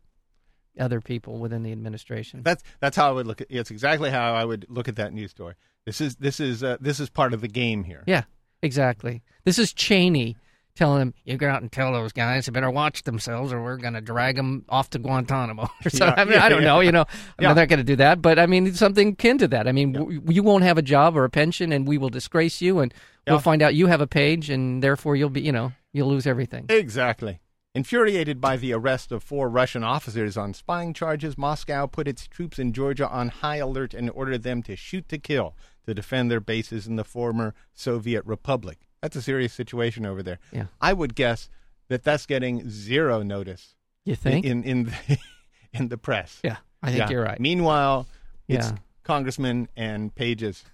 other 0.78 1.00
people 1.00 1.38
within 1.38 1.64
the 1.64 1.72
administration. 1.72 2.42
That's 2.44 2.62
that's 2.80 2.96
how 2.96 3.08
I 3.08 3.12
would 3.12 3.26
look 3.26 3.40
at. 3.40 3.48
It's 3.50 3.70
exactly 3.70 4.10
how 4.10 4.32
I 4.32 4.44
would 4.44 4.64
look 4.68 4.88
at 4.88 4.96
that 4.96 5.12
news 5.12 5.32
story. 5.32 5.54
This 5.84 6.00
is 6.00 6.16
this 6.16 6.38
is 6.38 6.62
uh, 6.62 6.76
this 6.80 7.00
is 7.00 7.10
part 7.10 7.34
of 7.34 7.40
the 7.40 7.48
game 7.48 7.82
here. 7.82 8.04
yeah, 8.06 8.22
exactly. 8.62 9.22
This 9.44 9.58
is 9.58 9.72
Cheney 9.72 10.36
telling 10.78 11.00
them, 11.00 11.14
"You 11.24 11.36
go 11.36 11.48
out 11.50 11.60
and 11.60 11.70
tell 11.70 11.92
those 11.92 12.12
guys 12.12 12.46
they 12.46 12.52
better 12.52 12.70
watch 12.70 13.02
themselves, 13.02 13.52
or 13.52 13.62
we're 13.62 13.76
going 13.76 13.94
to 13.94 14.00
drag 14.00 14.36
them 14.36 14.64
off 14.68 14.88
to 14.90 14.98
Guantanamo." 14.98 15.68
or 15.84 15.90
something. 15.90 16.08
Yeah, 16.08 16.14
I 16.22 16.24
mean, 16.24 16.34
yeah, 16.34 16.44
I 16.44 16.48
don't 16.48 16.62
yeah. 16.62 16.68
know. 16.68 16.80
You 16.80 16.92
know, 16.92 17.04
I'm 17.38 17.42
Yeah. 17.44 17.52
not 17.52 17.68
going 17.68 17.78
to 17.78 17.84
do 17.84 17.96
that, 17.96 18.22
but 18.22 18.38
I 18.38 18.46
mean, 18.46 18.72
something 18.74 19.08
akin 19.08 19.38
to 19.38 19.48
that. 19.48 19.68
I 19.68 19.72
mean, 19.72 19.92
w- 19.92 20.22
you 20.28 20.42
won't 20.42 20.64
have 20.64 20.78
a 20.78 20.82
job 20.82 21.16
or 21.16 21.24
a 21.24 21.30
pension, 21.30 21.72
and 21.72 21.86
we 21.86 21.98
will 21.98 22.08
disgrace 22.10 22.62
you, 22.62 22.78
and 22.78 22.94
we'll 23.26 23.38
find 23.40 23.60
out 23.60 23.74
you 23.74 23.88
have 23.88 24.00
a 24.00 24.06
page, 24.06 24.48
and 24.48 24.82
therefore 24.82 25.16
you'll 25.16 25.28
be, 25.28 25.42
you 25.42 25.52
know, 25.52 25.72
you'll 25.92 26.08
lose 26.08 26.26
everything. 26.26 26.64
Exactly. 26.70 27.40
Infuriated 27.74 28.40
by 28.40 28.56
the 28.56 28.72
arrest 28.72 29.12
of 29.12 29.22
four 29.22 29.48
Russian 29.48 29.84
officers 29.84 30.36
on 30.36 30.54
spying 30.54 30.94
charges, 30.94 31.36
Moscow 31.38 31.86
put 31.86 32.08
its 32.08 32.26
troops 32.26 32.58
in 32.58 32.72
Georgia 32.72 33.08
on 33.08 33.28
high 33.28 33.56
alert 33.58 33.94
and 33.94 34.10
ordered 34.10 34.42
them 34.42 34.62
to 34.64 34.74
shoot 34.74 35.08
to 35.10 35.18
kill 35.18 35.54
to 35.86 35.94
defend 35.94 36.30
their 36.30 36.40
bases 36.40 36.86
in 36.86 36.96
the 36.96 37.04
former 37.04 37.54
Soviet 37.74 38.24
republic. 38.24 38.87
That's 39.02 39.16
a 39.16 39.22
serious 39.22 39.52
situation 39.52 40.04
over 40.06 40.22
there. 40.22 40.38
Yeah. 40.52 40.66
I 40.80 40.92
would 40.92 41.14
guess 41.14 41.48
that 41.88 42.02
that's 42.04 42.26
getting 42.26 42.68
zero 42.68 43.22
notice 43.22 43.74
You 44.04 44.14
think? 44.16 44.44
in 44.44 44.64
in 44.64 44.84
the, 44.84 45.18
in 45.72 45.88
the 45.88 45.96
press. 45.98 46.40
yeah, 46.44 46.56
I 46.82 46.88
think 46.88 46.98
Yeah. 46.98 47.10
you're 47.10 47.22
right. 47.24 47.38
Meanwhile, 47.40 48.06
it's 48.48 48.70
Yeah. 48.70 48.76
congressmen 49.04 49.68
and 49.76 50.14
pages. 50.14 50.64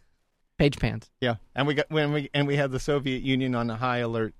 Page 0.58 0.78
pants. 0.78 1.10
Yeah, 1.20 1.36
and 1.54 1.66
we 1.66 1.74
got 1.74 1.90
when 1.90 2.12
we 2.12 2.30
and 2.32 2.46
we 2.46 2.56
had 2.56 2.70
the 2.70 2.78
Soviet 2.80 3.22
Union 3.22 3.54
on 3.54 3.68
a 3.70 3.76
high 3.76 3.98
alert. 3.98 4.34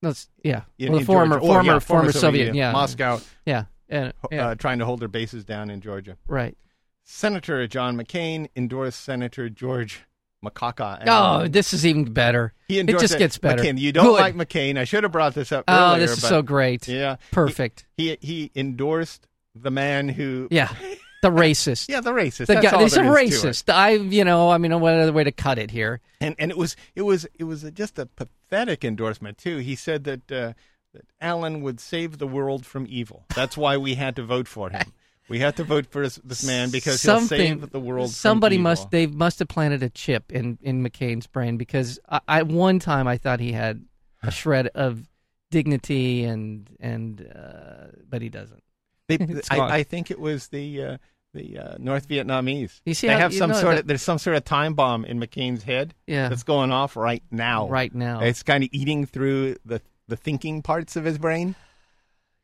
That's 0.00 0.28
yeah. 0.42 0.62
In, 0.78 0.90
well, 0.92 1.00
in 1.00 1.06
former, 1.06 1.38
Georgia. 1.38 1.44
Or, 1.44 1.54
former, 1.54 1.72
yeah, 1.74 1.78
former 1.78 2.12
Soviet. 2.12 2.54
Yeah, 2.54 2.72
Moscow 2.72 3.20
Yeah, 3.46 3.64
and, 3.88 4.12
yeah. 4.30 4.48
uh, 4.48 4.54
trying 4.56 4.78
to 4.80 4.84
hold 4.84 5.00
their 5.00 5.08
bases 5.08 5.44
down 5.44 5.70
in 5.70 5.80
Georgia. 5.80 6.16
right. 6.26 6.56
Senator 7.04 7.66
John 7.66 7.96
McCain 7.96 8.48
endorsed 8.54 9.00
Senator 9.00 9.48
George 9.48 10.02
Macaca. 10.44 11.02
Oh, 11.06 11.46
this 11.48 11.72
is 11.72 11.86
even 11.86 12.04
better. 12.12 12.52
he 12.68 12.78
it 12.78 12.86
just 12.98 13.18
gets 13.18 13.38
better. 13.38 13.62
McCain. 13.62 13.78
You 13.78 13.92
don't 13.92 14.06
Good. 14.06 14.20
like 14.20 14.34
McCain. 14.34 14.76
I 14.78 14.84
should 14.84 15.02
have 15.04 15.12
brought 15.12 15.34
this 15.34 15.52
up 15.52 15.64
Oh, 15.68 15.92
earlier. 15.92 16.00
this 16.00 16.12
is 16.16 16.20
but 16.22 16.28
so 16.28 16.42
great. 16.42 16.88
Yeah, 16.88 17.16
Perfect. 17.30 17.86
He 17.96 18.18
he 18.20 18.50
endorsed 18.56 19.26
the 19.54 19.70
man 19.70 20.08
who. 20.08 20.48
Yeah, 20.50 20.68
the 21.22 21.30
racist. 21.30 21.88
Yeah, 21.88 22.00
the 22.00 22.12
racist. 22.12 22.46
the 22.46 22.54
That's 22.54 22.70
guy. 22.72 22.82
He's 22.82 22.96
a 22.96 23.02
there 23.02 23.18
is 23.18 23.40
to 23.40 23.48
it. 23.48 23.50
racist. 23.52 23.72
I, 23.72 23.90
you 23.92 24.24
know, 24.24 24.50
I 24.50 24.58
mean, 24.58 24.78
what 24.80 24.94
other 24.94 25.12
way 25.12 25.24
to 25.24 25.32
cut 25.32 25.58
it 25.58 25.70
here? 25.70 26.00
and 26.20 26.34
and 26.38 26.50
it 26.50 26.56
was 26.56 26.76
it 26.96 27.02
was 27.02 27.26
it 27.38 27.44
was 27.44 27.62
a, 27.64 27.70
just 27.70 27.98
a 27.98 28.06
pathetic 28.06 28.84
endorsement 28.84 29.38
too. 29.38 29.58
He 29.58 29.74
said 29.76 30.04
that 30.04 30.32
uh, 30.32 30.52
that 30.92 31.04
Allen 31.20 31.62
would 31.62 31.78
save 31.80 32.18
the 32.18 32.26
world 32.26 32.66
from 32.66 32.86
evil. 32.88 33.24
That's 33.34 33.56
why 33.56 33.76
we 33.76 33.94
had 33.94 34.16
to 34.16 34.22
vote 34.22 34.48
for 34.48 34.70
him. 34.70 34.92
We 35.28 35.38
have 35.38 35.54
to 35.56 35.64
vote 35.64 35.86
for 35.86 36.02
this, 36.02 36.16
this 36.24 36.44
man 36.44 36.70
because 36.70 37.02
he'll 37.02 37.20
save 37.20 37.70
the 37.70 37.80
world. 37.80 38.10
Somebody 38.10 38.58
must. 38.58 38.90
They 38.90 39.06
must 39.06 39.38
have 39.38 39.48
planted 39.48 39.82
a 39.82 39.88
chip 39.88 40.32
in 40.32 40.58
in 40.62 40.82
McCain's 40.82 41.26
brain 41.26 41.56
because 41.56 41.98
I, 42.08 42.20
I 42.28 42.42
one 42.42 42.78
time 42.78 43.06
I 43.08 43.16
thought 43.18 43.40
he 43.40 43.52
had 43.52 43.84
a 44.22 44.30
shred 44.40 44.68
of 44.74 45.08
dignity 45.50 46.24
and 46.24 46.68
and 46.80 47.20
uh, 47.34 47.96
but 48.08 48.22
he 48.22 48.28
doesn't. 48.28 48.62
They, 49.08 49.18
I, 49.50 49.60
I 49.78 49.82
think 49.84 50.10
it 50.10 50.18
was 50.18 50.48
the 50.48 50.82
uh, 50.84 50.96
the 51.34 51.58
uh, 51.58 51.76
North 51.78 52.08
Vietnamese. 52.08 52.80
You 52.84 52.94
see 52.94 53.06
they 53.06 53.12
how- 53.14 53.20
have 53.20 53.34
some 53.34 53.50
know 53.50 53.60
sort 53.60 53.78
of 53.78 53.86
there's 53.86 54.02
some 54.02 54.18
sort 54.18 54.36
of 54.36 54.44
time 54.44 54.74
bomb 54.74 55.04
in 55.04 55.18
McCain's 55.20 55.62
head 55.62 55.94
Yeah, 56.06 56.28
that's 56.28 56.42
going 56.42 56.72
off 56.72 56.96
right 56.96 57.22
now. 57.30 57.68
right 57.68 57.94
now 57.94 58.20
It's 58.20 58.42
kind 58.42 58.64
of 58.64 58.70
eating 58.72 59.06
through 59.06 59.56
the 59.64 59.80
the 60.08 60.16
thinking 60.16 60.62
parts 60.62 60.96
of 60.96 61.04
his 61.04 61.16
brain. 61.16 61.54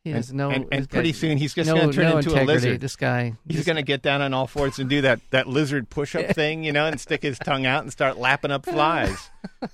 He 0.05 0.11
has 0.13 0.31
and, 0.31 0.39
no. 0.39 0.51
and, 0.51 0.67
and 0.71 0.89
guy- 0.89 0.97
pretty 0.97 1.13
soon 1.13 1.39
he's 1.39 1.55
just 1.55 1.69
no, 1.69 1.77
going 1.77 1.91
to 1.91 1.95
turn 1.95 2.05
no 2.11 2.17
into 2.19 2.31
integrity. 2.31 2.51
a 2.51 2.55
lizard. 2.55 2.81
This 2.81 2.97
guy. 2.97 3.35
He's 3.49 3.65
going 3.67 3.77
to 3.77 3.83
get 3.83 4.01
down 4.03 4.23
on 4.23 4.33
all 4.33 4.47
fours 4.47 4.79
and 4.79 4.89
do 4.89 5.01
that, 5.03 5.21
that 5.31 5.47
lizard 5.47 5.91
push 5.91 6.15
up 6.15 6.27
thing, 6.35 6.65
you 6.65 6.73
know, 6.73 6.87
and 6.87 7.01
stick 7.01 7.23
his 7.23 7.39
tongue 7.39 7.67
out 7.67 7.83
and 7.83 7.93
start 7.93 8.17
lapping 8.17 8.51
up 8.51 8.65
flies. 8.65 9.31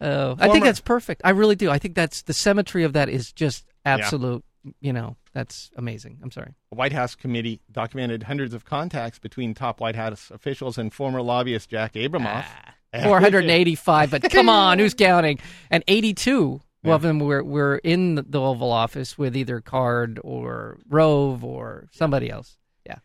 Oh, 0.00 0.36
I 0.38 0.48
think 0.50 0.64
that's 0.64 0.80
perfect. 0.80 1.22
I 1.24 1.30
really 1.30 1.56
do. 1.56 1.70
I 1.70 1.78
think 1.78 1.96
that's 1.96 2.22
the 2.22 2.32
symmetry 2.32 2.84
of 2.84 2.92
that 2.92 3.08
is 3.08 3.32
just 3.32 3.64
absolute. 3.84 4.44
You 4.80 4.92
know, 4.92 5.16
that's 5.32 5.70
amazing. 5.76 6.20
I'm 6.22 6.30
sorry. 6.30 6.54
The 6.70 6.76
White 6.76 6.92
House 6.92 7.14
committee 7.14 7.60
documented 7.72 8.22
hundreds 8.22 8.54
of 8.54 8.64
contacts 8.64 9.18
between 9.18 9.54
top 9.54 9.80
White 9.80 9.96
House 9.96 10.30
officials 10.30 10.78
and 10.78 10.92
former 10.92 11.20
lobbyist 11.22 11.70
Jack 11.70 11.94
Abramoff. 11.94 12.44
Ah. 12.46 12.74
485, 13.02 14.10
but 14.10 14.30
come 14.30 14.48
on, 14.48 14.78
who's 14.78 14.94
counting? 14.94 15.38
And 15.70 15.84
82 15.88 16.60
Yeah. 16.88 16.94
of 16.94 17.02
them 17.02 17.18
were, 17.20 17.42
were 17.42 17.80
in 17.84 18.16
the 18.16 18.40
Oval 18.40 18.72
Office 18.72 19.16
with 19.16 19.36
either 19.36 19.60
Card 19.60 20.20
or 20.22 20.78
Rove 20.88 21.44
or 21.44 21.88
somebody 21.92 22.30
else. 22.30 22.56
Yeah. 22.86 22.98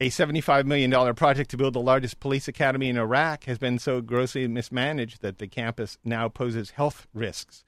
A 0.00 0.10
$75 0.10 0.64
million 0.64 1.14
project 1.14 1.50
to 1.50 1.56
build 1.56 1.74
the 1.74 1.80
largest 1.80 2.20
police 2.20 2.48
academy 2.48 2.88
in 2.88 2.96
Iraq 2.96 3.44
has 3.44 3.58
been 3.58 3.78
so 3.78 4.00
grossly 4.00 4.46
mismanaged 4.48 5.22
that 5.22 5.38
the 5.38 5.48
campus 5.48 5.98
now 6.04 6.28
poses 6.28 6.70
health 6.70 7.06
risks. 7.12 7.64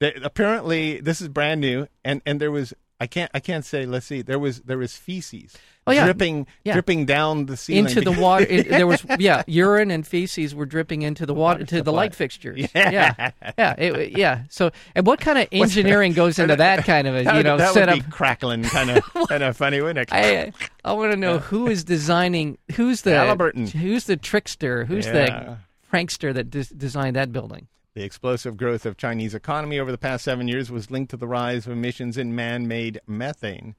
The, 0.00 0.24
apparently, 0.24 1.00
this 1.00 1.20
is 1.20 1.28
brand 1.28 1.60
new, 1.60 1.86
and, 2.04 2.20
and 2.26 2.38
there 2.38 2.50
was 2.50 2.74
I 2.98 3.06
can't 3.06 3.30
I 3.34 3.40
can't 3.40 3.64
say. 3.64 3.84
Let's 3.86 4.06
see. 4.06 4.22
There 4.22 4.38
was 4.38 4.60
there 4.62 4.78
was 4.78 4.96
feces 4.96 5.54
Oh, 5.88 5.92
yeah. 5.92 6.04
dripping 6.04 6.46
Yeah. 6.64 6.72
dripping 6.72 7.04
down 7.06 7.46
the 7.46 7.56
ceiling 7.56 7.86
Into 7.86 8.00
the 8.00 8.10
water, 8.10 8.44
it, 8.50 8.68
there 8.68 8.86
was 8.88 9.04
yeah, 9.18 9.44
urine 9.46 9.90
and 9.92 10.04
feces 10.04 10.52
were 10.54 10.66
dripping 10.66 11.02
into 11.02 11.26
the 11.26 11.34
water 11.34 11.64
to 11.64 11.82
the 11.82 11.92
light 11.92 12.14
fixtures. 12.14 12.68
Yeah. 12.74 12.90
yeah, 13.18 13.30
yeah, 13.56 13.74
it- 13.78 14.18
yeah. 14.18 14.44
So, 14.48 14.70
and 14.96 15.06
what 15.06 15.20
kind 15.20 15.38
of 15.38 15.46
engineering 15.52 16.12
goes 16.14 16.38
into 16.40 16.56
that 16.56 16.84
kind 16.84 17.06
of 17.06 17.14
a 17.14 17.22
you 17.36 17.42
know 17.44 17.56
that 17.58 17.72
setup? 17.74 17.94
would 17.96 18.04
be 18.06 18.10
crackling 18.10 18.62
kind 18.64 18.90
of 18.90 19.04
kind 19.28 19.42
of 19.44 19.56
funny, 19.56 19.80
wouldn't 19.80 19.98
it? 20.10 20.12
I 20.12 20.46
uh, 20.46 20.50
I 20.84 20.92
want 20.94 21.12
to 21.12 21.16
know 21.16 21.38
who 21.38 21.68
is 21.68 21.84
designing. 21.84 22.58
Who's 22.74 23.02
the 23.02 23.10
Halliburton. 23.14 23.66
Who's 23.68 24.04
the 24.04 24.16
trickster? 24.16 24.86
Who's 24.86 25.06
the 25.06 25.58
prankster 25.92 26.34
that 26.34 26.50
des- 26.50 26.74
designed 26.76 27.14
that 27.16 27.30
building? 27.32 27.68
The 27.96 28.04
explosive 28.04 28.58
growth 28.58 28.84
of 28.84 28.98
Chinese 28.98 29.34
economy 29.34 29.78
over 29.80 29.90
the 29.90 29.96
past 29.96 30.22
seven 30.22 30.48
years 30.48 30.70
was 30.70 30.90
linked 30.90 31.12
to 31.12 31.16
the 31.16 31.26
rise 31.26 31.64
of 31.66 31.72
emissions 31.72 32.18
in 32.18 32.34
man-made 32.34 33.00
methane. 33.06 33.74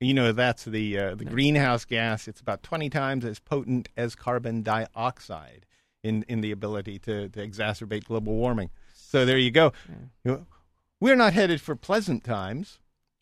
You 0.00 0.14
know 0.14 0.32
that's 0.32 0.64
the 0.64 0.98
uh, 0.98 1.14
the 1.14 1.24
greenhouse 1.24 1.84
gas. 1.84 2.26
It's 2.26 2.40
about 2.40 2.64
twenty 2.64 2.90
times 2.90 3.24
as 3.24 3.38
potent 3.38 3.88
as 3.96 4.16
carbon 4.16 4.64
dioxide 4.64 5.64
in 6.02 6.24
in 6.26 6.40
the 6.40 6.50
ability 6.50 6.98
to, 7.00 7.28
to 7.28 7.46
exacerbate 7.46 8.02
global 8.02 8.34
warming. 8.34 8.70
So 8.92 9.24
there 9.24 9.38
you 9.38 9.52
go. 9.52 9.72
Know, 10.24 10.44
We're 10.98 11.14
not 11.14 11.32
headed 11.32 11.60
for 11.60 11.76
pleasant 11.76 12.24
times. 12.24 12.80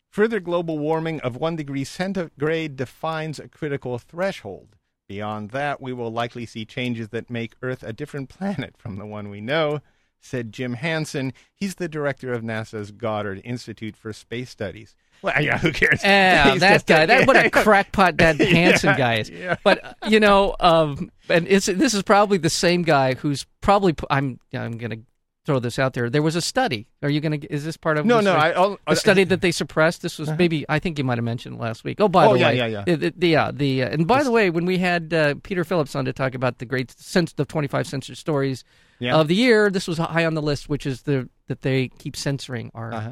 Further 0.09 0.39
global 0.39 0.79
warming 0.79 1.21
of 1.21 1.35
one 1.35 1.55
degree 1.55 1.83
centigrade 1.83 2.75
defines 2.75 3.37
a 3.37 3.47
critical 3.47 3.99
threshold. 3.99 4.75
Beyond 5.07 5.51
that, 5.51 5.79
we 5.79 5.93
will 5.93 6.11
likely 6.11 6.47
see 6.47 6.65
changes 6.65 7.09
that 7.09 7.29
make 7.29 7.53
Earth 7.61 7.83
a 7.83 7.93
different 7.93 8.29
planet 8.37 8.75
from 8.75 8.95
the 8.95 9.05
one 9.05 9.29
we 9.29 9.39
know, 9.39 9.81
said 10.21 10.51
Jim 10.53 10.73
Hansen. 10.75 11.33
He's 11.55 11.75
the 11.75 11.89
director 11.89 12.31
of 12.31 12.41
NASA's 12.43 12.91
Goddard 12.91 13.41
Institute 13.43 13.95
for 13.97 14.13
Space 14.13 14.49
Studies. 14.49 14.95
Well, 15.21 15.39
yeah, 15.39 15.57
who 15.59 15.71
cares? 15.71 15.99
Ah, 16.03 16.55
that 16.59 16.85
guy. 16.87 17.05
That 17.05 17.27
what 17.27 17.35
a 17.37 17.49
crackpot 17.63 18.17
that 18.17 18.37
Hansen 18.39 18.89
Yeah, 18.91 18.97
guy 18.97 19.15
is. 19.15 19.29
yeah. 19.29 19.55
But 19.63 19.97
you 20.07 20.19
know, 20.19 20.55
um, 20.59 21.11
and 21.29 21.47
it's 21.47 21.67
this 21.67 21.93
is 21.93 22.01
probably 22.03 22.37
the 22.39 22.49
same 22.49 22.81
guy 22.83 23.13
who's 23.15 23.45
probably. 23.61 23.93
I'm 24.09 24.39
I'm 24.53 24.77
gonna 24.77 24.97
throw 25.45 25.59
this 25.59 25.79
out 25.79 25.93
there. 25.93 26.09
There 26.09 26.21
was 26.21 26.35
a 26.35 26.41
study. 26.41 26.87
Are 27.01 27.09
you 27.09 27.19
gonna? 27.19 27.39
Is 27.49 27.63
this 27.65 27.75
part 27.77 27.97
of 27.97 28.05
No, 28.05 28.19
no, 28.19 28.31
story? 28.33 28.39
I- 28.39 28.51
I'll- 28.51 28.79
a 28.87 28.95
study 28.95 29.23
that 29.25 29.41
they 29.41 29.51
suppressed. 29.51 30.01
This 30.01 30.19
was 30.19 30.29
maybe 30.37 30.65
I 30.69 30.79
think 30.79 30.97
you 30.97 31.03
might 31.03 31.17
have 31.17 31.25
mentioned 31.25 31.57
last 31.57 31.83
week. 31.83 31.99
Oh, 31.99 32.07
by 32.07 32.25
Oh, 32.27 32.33
the 32.33 32.39
yeah, 32.39 32.47
way, 32.49 32.57
yeah, 32.57 32.65
yeah. 32.67 32.83
The, 32.85 32.95
the, 32.95 33.13
the, 33.17 33.27
yeah, 33.27 33.51
the 33.51 33.83
uh, 33.83 33.89
and 33.89 34.07
by 34.07 34.23
the 34.23 34.31
way, 34.31 34.49
when 34.49 34.65
we 34.65 34.77
had 34.77 35.13
uh, 35.13 35.35
Peter 35.43 35.63
Phillips 35.63 35.95
on 35.95 36.05
to 36.05 36.13
talk 36.13 36.35
about 36.35 36.59
the 36.59 36.65
great 36.65 36.91
sense 36.91 37.33
the 37.33 37.45
25 37.45 37.87
censored 37.87 38.17
stories 38.17 38.63
Yeah. 38.99 39.15
of 39.15 39.27
the 39.27 39.35
year, 39.35 39.69
this 39.71 39.87
was 39.87 39.97
high 39.97 40.25
on 40.25 40.35
the 40.35 40.41
list, 40.43 40.69
which 40.69 40.85
is 40.85 41.03
the 41.03 41.27
that 41.47 41.61
they 41.63 41.87
keep 41.89 42.15
censoring 42.15 42.69
our 42.75 42.93
Uh-huh. 42.93 43.11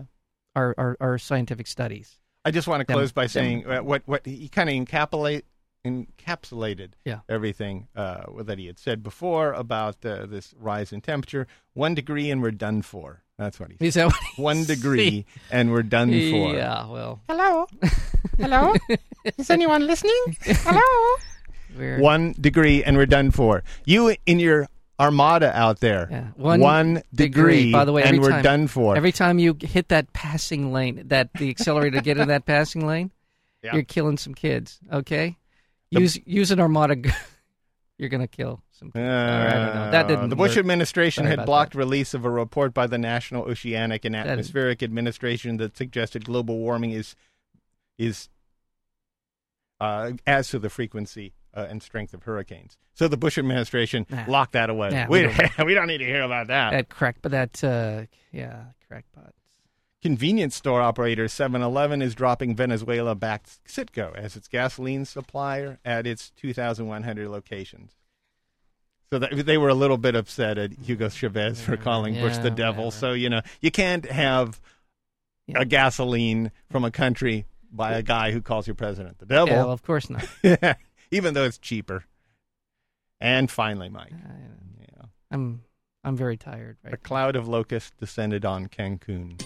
our, 0.56 0.76
our 0.78 0.98
our 1.00 1.18
scientific 1.18 1.65
studies. 1.68 2.18
I 2.46 2.52
just 2.52 2.68
want 2.68 2.82
to 2.82 2.86
Them- 2.88 2.96
close 2.98 3.12
by 3.12 3.26
saying 3.28 3.65
uh, 3.65 3.80
what 3.84 4.04
what 4.06 4.26
he 4.26 4.48
kind 4.50 4.70
of 4.70 4.76
encapsulate 4.76 5.44
encapsulated 5.86 6.92
Yeah. 7.06 7.20
everything 7.30 7.88
uh, 7.96 8.24
that 8.44 8.58
he 8.60 8.68
had 8.68 8.80
said 8.80 9.04
before 9.04 9.54
about 9.54 10.04
uh, 10.06 10.26
this 10.26 10.54
rise 10.60 10.92
in 10.94 11.02
temperature. 11.02 11.48
One 11.74 11.96
degree 11.96 12.30
and 12.32 12.42
we're 12.42 12.52
done 12.52 12.82
for. 12.82 13.24
That's 13.38 13.60
what 13.60 13.72
he 13.72 13.78
said. 13.78 13.86
Is 13.88 13.94
that 13.96 14.06
what 14.08 14.15
he 14.36 14.42
One 14.42 14.63
degree 14.65 15.26
and 15.52 15.72
we're 15.72 15.84
done 15.84 16.10
for. 16.10 16.54
Yeah, 16.56 16.88
well, 16.88 17.22
Hello? 17.30 17.68
Hello? 18.38 18.76
Is 19.38 19.50
anyone 19.50 19.88
listening? 19.88 20.22
Hello? 20.44 21.18
we're 21.78 22.00
One 22.00 22.34
degree 22.39 22.84
and 22.84 22.98
we're 22.98 23.06
done 23.06 23.32
for. 23.32 23.63
You 23.86 24.15
in 24.26 24.39
your 24.39 24.68
armada 25.00 25.58
out 25.58 25.80
there. 25.80 26.10
Yeah, 26.12 26.28
one, 26.36 26.60
one 26.60 26.94
degree, 27.15 27.28
degree. 27.70 27.72
By 27.72 27.86
the 27.86 27.94
way, 27.94 28.04
and 28.04 28.20
we're 28.22 28.32
time- 28.32 28.44
done 28.44 28.68
for. 28.68 28.98
every 28.98 29.13
time 29.13 29.39
you 29.39 29.56
hit 29.62 29.88
that 29.88 30.12
passing 30.12 30.74
lane, 30.74 31.04
that 31.08 31.32
the 31.36 31.50
accelerator 31.50 31.98
to 31.98 32.04
get 32.04 32.18
in 32.18 32.28
that 32.28 32.46
passing 32.46 32.86
lane, 32.86 33.12
Yeah. 33.63 33.76
you're 33.76 33.84
killing 33.84 34.18
some 34.18 34.34
kids. 34.34 34.80
Okay, 34.92 35.38
The- 35.91 36.02
use 36.02 36.19
use 36.25 36.52
an 36.52 36.60
armada. 36.60 36.95
g- 36.95 37.10
you're 37.97 38.10
gonna 38.10 38.28
kill 38.28 38.62
some. 38.71 38.91
Kids. 38.91 39.02
All 39.04 39.10
right, 39.10 39.47
I 39.47 39.54
don't 39.65 39.75
know. 39.75 39.91
That 39.91 40.06
Uh, 40.06 40.08
didn't. 40.08 40.30
The 40.30 40.36
Bush 40.36 40.52
work. 40.52 40.60
administration 40.60 41.23
Sorry 41.25 41.36
had 41.38 41.45
blocked 41.45 41.75
release 41.75 42.13
of 42.13 42.25
a 42.25 42.30
report 42.30 42.73
by 42.73 42.88
the 42.88 42.97
National 42.97 43.43
Oceanic 43.43 44.06
and 44.06 44.15
That- 44.15 44.28
Atmospheric 44.28 44.82
Administration 44.84 45.58
that 45.58 45.75
suggested 45.78 46.25
global 46.25 46.58
warming 46.60 46.91
is 46.91 47.15
is 47.97 48.30
uh, 49.82 50.12
as 50.28 50.49
to 50.49 50.60
the 50.60 50.69
frequency 50.69 51.34
uh, 51.54 51.65
and 51.69 51.82
strength 51.82 52.13
of 52.13 52.23
hurricanes. 52.23 52.78
So 52.93 53.08
the 53.08 53.17
Bush 53.17 53.38
administration 53.38 54.06
Nah. 54.10 54.25
locked 54.28 54.52
that 54.54 54.69
away. 54.69 54.89
Nah, 54.89 55.08
we, 55.10 55.25
we 55.28 55.34
don't- 55.34 55.58
we 55.65 55.73
don't 55.73 55.88
need 55.88 55.99
to 55.99 56.06
hear 56.06 56.21
about 56.21 56.47
that. 56.47 56.71
That 56.71 56.89
crack, 56.89 57.17
but 57.21 57.32
that 57.32 57.63
uh, 57.63 58.04
yeah, 58.32 58.65
crackpot. 58.88 59.34
Convenience 60.02 60.56
store 60.56 60.82
operator 60.82 61.26
7-Eleven 61.26 62.02
is 62.02 62.16
dropping 62.16 62.56
Venezuela-backed 62.56 63.60
Citgo 63.68 64.16
as 64.16 64.38
its 64.38 64.48
gasoline 64.48 65.04
supplier 65.04 65.78
at 65.84 66.08
its 66.08 66.32
2,100 66.38 67.28
locations. 67.30 67.92
So 69.12 69.20
that, 69.20 69.46
they 69.46 69.58
were 69.58 69.68
a 69.70 69.74
little 69.74 69.98
bit 69.98 70.16
upset 70.16 70.58
at 70.58 70.72
Hugo 70.72 71.10
Chavez 71.10 71.60
for 71.60 71.76
calling 71.76 72.14
Bush 72.14 72.38
the 72.38 72.52
devil. 72.52 72.86
whatever. 72.86 72.92
So 73.00 73.12
you 73.14 73.30
know 73.30 73.42
you 73.60 73.72
can't 73.72 74.06
have 74.06 74.62
Yeah. 75.48 75.62
a 75.62 75.66
gasoline 75.66 76.52
from 76.72 76.86
a 76.86 76.92
country 76.92 77.46
by 77.72 77.94
a 77.94 78.04
guy 78.04 78.32
who 78.32 78.42
calls 78.42 78.68
your 78.68 78.76
president 78.76 79.18
the 79.18 79.26
devil, 79.26 79.48
Yeah, 79.50 79.64
well, 79.64 79.72
of 79.72 79.82
course 79.84 80.10
not. 80.10 80.26
even 81.12 81.34
though 81.34 81.44
it's 81.46 81.58
cheaper. 81.58 82.06
And 83.20 83.50
finally, 83.50 83.90
Mike, 83.90 84.14
Uh, 84.14 84.30
yeah, 84.80 85.06
I'm 85.32 85.64
I'm 86.04 86.16
very 86.16 86.38
tired 86.38 86.78
Right 86.84 86.94
a 86.94 86.96
right 86.96 87.04
cloud 87.04 87.36
of 87.36 87.48
locusts 87.48 87.92
descended 88.00 88.46
on 88.46 88.68
Cancun. 88.68 89.44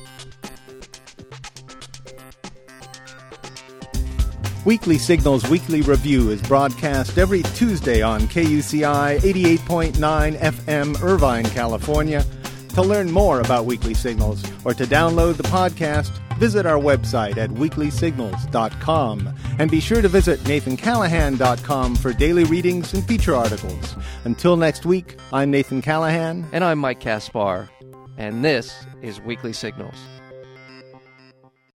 Weekly 4.65 4.97
Signals 4.97 5.47
Weekly 5.49 5.81
Review 5.81 6.29
is 6.29 6.41
broadcast 6.41 7.17
every 7.17 7.43
Tuesday 7.43 8.01
on 8.01 8.21
KUCI 8.21 9.19
88.9 9.19 10.37
FM, 10.39 11.03
Irvine, 11.03 11.43
California. 11.45 12.23
To 12.69 12.81
learn 12.81 13.11
more 13.11 13.41
about 13.41 13.65
Weekly 13.65 13.93
Signals 13.93 14.41
or 14.63 14.73
to 14.73 14.85
download 14.85 15.35
the 15.35 15.43
podcast, 15.43 16.17
visit 16.37 16.65
our 16.65 16.79
website 16.79 17.35
at 17.35 17.49
weeklysignals.com. 17.49 19.35
And 19.59 19.69
be 19.69 19.81
sure 19.81 20.01
to 20.01 20.07
visit 20.07 20.39
nathancallahan.com 20.45 21.95
for 21.97 22.13
daily 22.13 22.45
readings 22.45 22.93
and 22.93 23.05
feature 23.05 23.35
articles. 23.35 23.95
Until 24.23 24.55
next 24.55 24.85
week, 24.85 25.17
I'm 25.33 25.51
Nathan 25.51 25.81
Callahan. 25.81 26.47
And 26.53 26.63
I'm 26.63 26.79
Mike 26.79 27.01
Caspar, 27.01 27.69
and 28.17 28.45
this 28.45 28.85
is 29.01 29.19
Weekly 29.19 29.51
Signals. 29.51 29.97